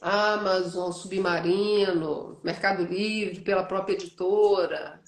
[0.01, 4.99] Amazon, Submarino, Mercado Livre, pela própria editora,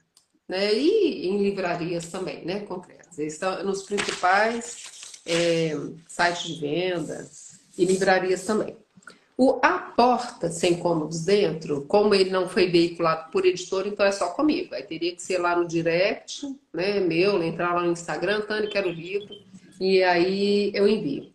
[0.47, 0.71] né?
[0.73, 2.59] E em livrarias também, né?
[2.61, 3.17] Concretas.
[3.17, 5.75] Eles estão nos principais é,
[6.07, 7.27] sites de venda
[7.75, 8.77] e livrarias também.
[9.35, 14.11] O A Porta Sem Cômodos Dentro, como ele não foi veiculado por editor, então é
[14.11, 14.75] só comigo.
[14.75, 18.89] Aí teria que ser lá no direct, né, meu, entrar lá no Instagram, Tânia, quero
[18.89, 19.33] o livro,
[19.81, 21.33] e aí eu envio.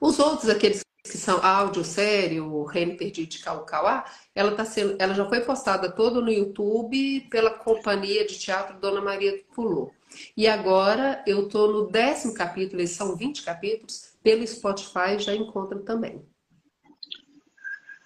[0.00, 4.96] Os outros, aqueles que são áudio, série, o Reino Perdido de Caucauá, ela, tá sendo,
[4.98, 9.92] ela já foi postada toda no YouTube pela Companhia de Teatro Dona Maria Pulou.
[10.36, 15.78] E agora eu estou no décimo capítulo, eles são 20 capítulos, pelo Spotify já encontra
[15.80, 16.22] também.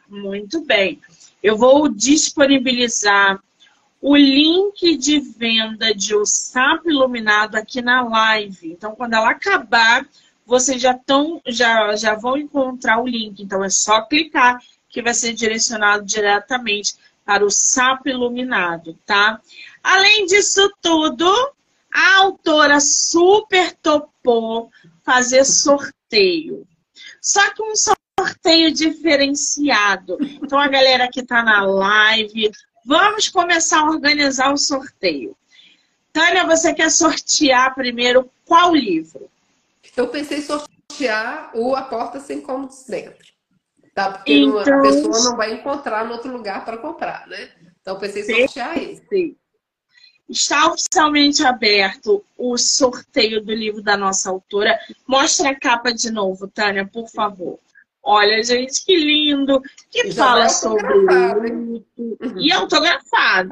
[0.08, 1.00] Muito bem.
[1.42, 3.42] Eu vou disponibilizar
[4.00, 8.72] o link de venda de O Sapo Iluminado aqui na live.
[8.72, 10.06] Então, quando ela acabar,
[10.46, 13.42] vocês já, tão, já, já vão encontrar o link.
[13.42, 19.40] Então é só clicar que vai ser direcionado diretamente para o Sapo Iluminado, tá?
[19.82, 21.26] Além disso tudo,
[21.92, 24.70] a autora super topou
[25.02, 26.66] fazer sorteio.
[27.20, 30.18] Só que um sorteio diferenciado.
[30.20, 32.50] Então a galera que está na live,
[32.84, 35.36] vamos começar a organizar o sorteio.
[36.12, 39.30] Tânia, você quer sortear primeiro qual livro?
[39.96, 43.32] Eu pensei em sortear o A Porta Sem Cômodos Dentro.
[43.94, 44.12] Tá?
[44.12, 44.78] Porque então...
[44.78, 47.50] a pessoa não vai encontrar no outro lugar para comprar, né?
[47.80, 49.06] Então eu pensei em sortear esse.
[49.08, 49.36] Sim.
[50.28, 54.78] Está oficialmente aberto o sorteio do livro da nossa autora.
[55.06, 57.58] Mostra a capa de novo, Tânia, por favor.
[58.02, 59.60] Olha, gente, que lindo!
[59.90, 61.86] Que fala sobre luto.
[61.98, 62.38] Uhum.
[62.38, 63.50] E autografado.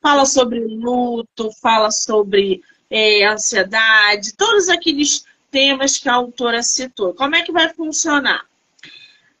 [0.00, 7.14] Fala sobre luto, fala sobre é, ansiedade, todos aqueles temas que a autora citou.
[7.14, 8.44] Como é que vai funcionar?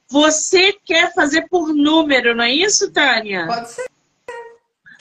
[0.08, 3.46] Você quer fazer por número, não é isso, Tânia?
[3.46, 3.90] Pode ser.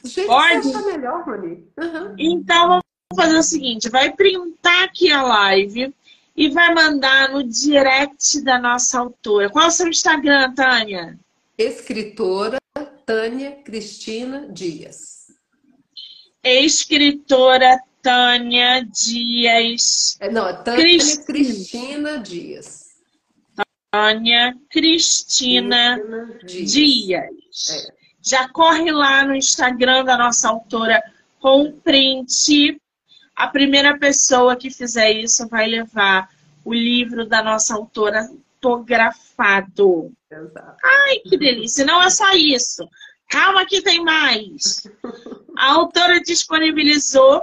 [0.04, 0.86] Gente, Pode?
[0.86, 1.68] melhor, Rony.
[1.78, 2.16] Uhum.
[2.18, 2.84] Então, vamos
[3.16, 5.94] fazer o seguinte: vai printar aqui a live
[6.36, 9.50] e vai mandar no direct da nossa autora.
[9.50, 11.20] Qual é o seu Instagram, Tânia?
[11.58, 12.58] Escritora
[13.06, 15.28] Tânia Cristina Dias.
[16.42, 20.18] escritora Tânia Dias.
[20.20, 22.92] É, não, é Tânia Cristina, Cristina Dias.
[23.92, 26.72] Tânia Cristina, Cristina Dias.
[26.72, 27.70] Dias.
[27.70, 27.94] É.
[28.24, 31.02] Já corre lá no Instagram da nossa autora
[31.40, 32.80] com print.
[33.36, 36.30] A primeira pessoa que fizer isso vai levar
[36.64, 38.30] o livro da nossa autora
[38.62, 40.14] autografado.
[40.32, 40.78] Exato.
[40.84, 41.84] Ai, que delícia!
[41.84, 42.88] Não é só isso.
[43.28, 44.88] Calma que tem mais.
[45.58, 47.42] A autora disponibilizou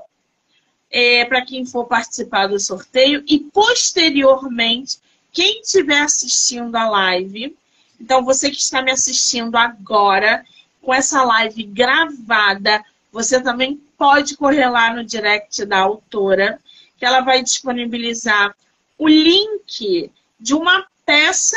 [0.91, 4.99] é, para quem for participar do sorteio e posteriormente,
[5.33, 7.57] quem estiver assistindo a live,
[8.01, 10.45] então você que está me assistindo agora,
[10.81, 12.83] com essa live gravada,
[13.13, 16.59] você também pode correr lá no direct da autora,
[16.97, 18.55] que ela vai disponibilizar
[18.97, 20.11] o link
[20.41, 21.57] de uma peça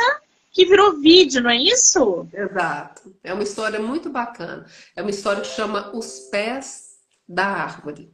[0.52, 2.28] que virou vídeo, não é isso?
[2.34, 3.16] Exato.
[3.24, 4.66] É uma história muito bacana.
[4.96, 8.12] É uma história que chama Os Pés da Árvore.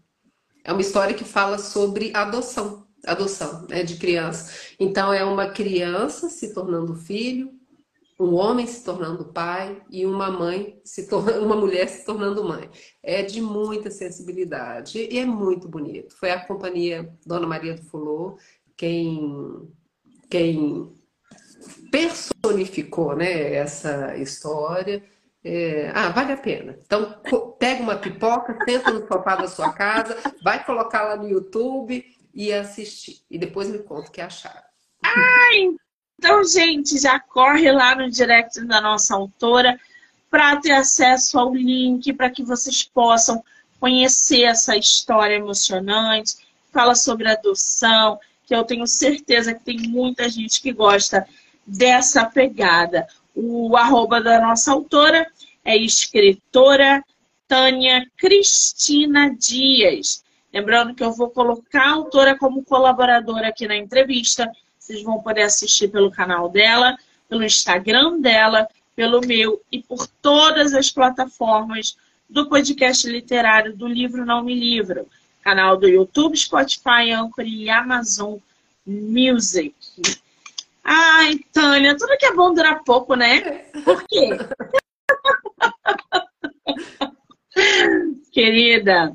[0.68, 4.51] É uma história que fala sobre adoção, adoção né, de criança.
[4.78, 7.53] Então é uma criança se tornando filho,
[8.20, 12.70] um homem se tornando pai e uma mãe se tornando, uma mulher se tornando mãe.
[13.01, 16.13] É de muita sensibilidade e é muito bonito.
[16.18, 18.38] Foi a companhia Dona Maria do Fulô
[18.76, 19.72] quem
[20.30, 20.93] quem
[21.89, 25.01] personificou né, essa história.
[25.50, 26.78] É, ah, vale a pena.
[26.86, 27.22] Então,
[27.58, 32.52] pega uma pipoca, senta no sofá da sua casa, vai colocar lá no YouTube e
[32.52, 33.22] assistir.
[33.32, 34.68] E depois me conta o que acharam.
[35.02, 35.70] Ai,
[36.20, 39.80] então, gente, já corre lá no direct da nossa autora
[40.30, 43.41] para ter acesso ao link, para que vocês possam
[43.80, 46.36] conhecer essa história emocionante.
[46.74, 51.26] Fala sobre adoção, que eu tenho certeza que tem muita gente que gosta
[51.66, 53.08] dessa pegada.
[53.40, 55.32] O arroba da nossa autora
[55.64, 57.04] é escritora
[57.48, 60.24] Tânia Cristina Dias.
[60.52, 64.52] Lembrando que eu vou colocar a autora como colaboradora aqui na entrevista.
[64.80, 66.98] Vocês vão poder assistir pelo canal dela,
[67.30, 71.96] pelo Instagram dela, pelo meu e por todas as plataformas
[72.28, 75.08] do podcast literário do Livro Não Me Livro.
[75.44, 78.40] Canal do YouTube, Spotify, Anchor e Amazon
[78.84, 79.76] Music.
[80.90, 83.42] Ai, Tânia, tudo que é bom dura pouco, né?
[83.84, 84.30] Por quê?
[88.32, 89.14] Querida,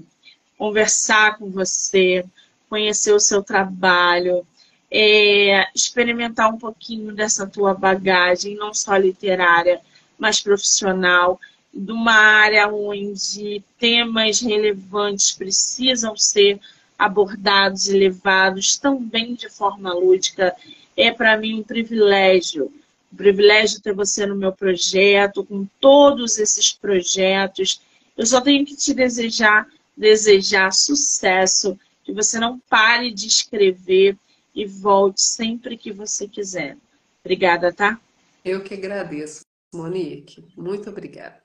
[0.59, 2.27] conversar com você,
[2.69, 4.47] conhecer o seu trabalho,
[4.91, 9.81] é, experimentar um pouquinho dessa tua bagagem, não só literária,
[10.19, 11.41] mas profissional,
[11.73, 16.61] de uma área onde temas relevantes precisam ser
[16.99, 20.55] abordados e levados também de forma lúdica.
[20.97, 22.73] É para mim um privilégio
[23.13, 27.83] um privilégio ter você no meu projeto, com todos esses projetos.
[28.17, 34.17] Eu só tenho que te desejar, desejar sucesso, que você não pare de escrever
[34.55, 36.77] e volte sempre que você quiser.
[37.23, 38.01] Obrigada, tá?
[38.45, 39.43] Eu que agradeço,
[39.75, 40.45] Monique.
[40.57, 41.43] Muito obrigada.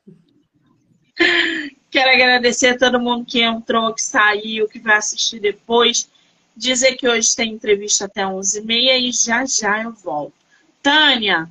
[1.92, 6.10] Quero agradecer a todo mundo que entrou, que saiu, que vai assistir depois.
[6.58, 10.34] Dizer que hoje tem entrevista até 11h30 e já já eu volto.
[10.82, 11.48] Tânia,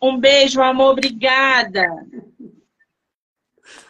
[0.00, 2.06] um beijo, amor, obrigada.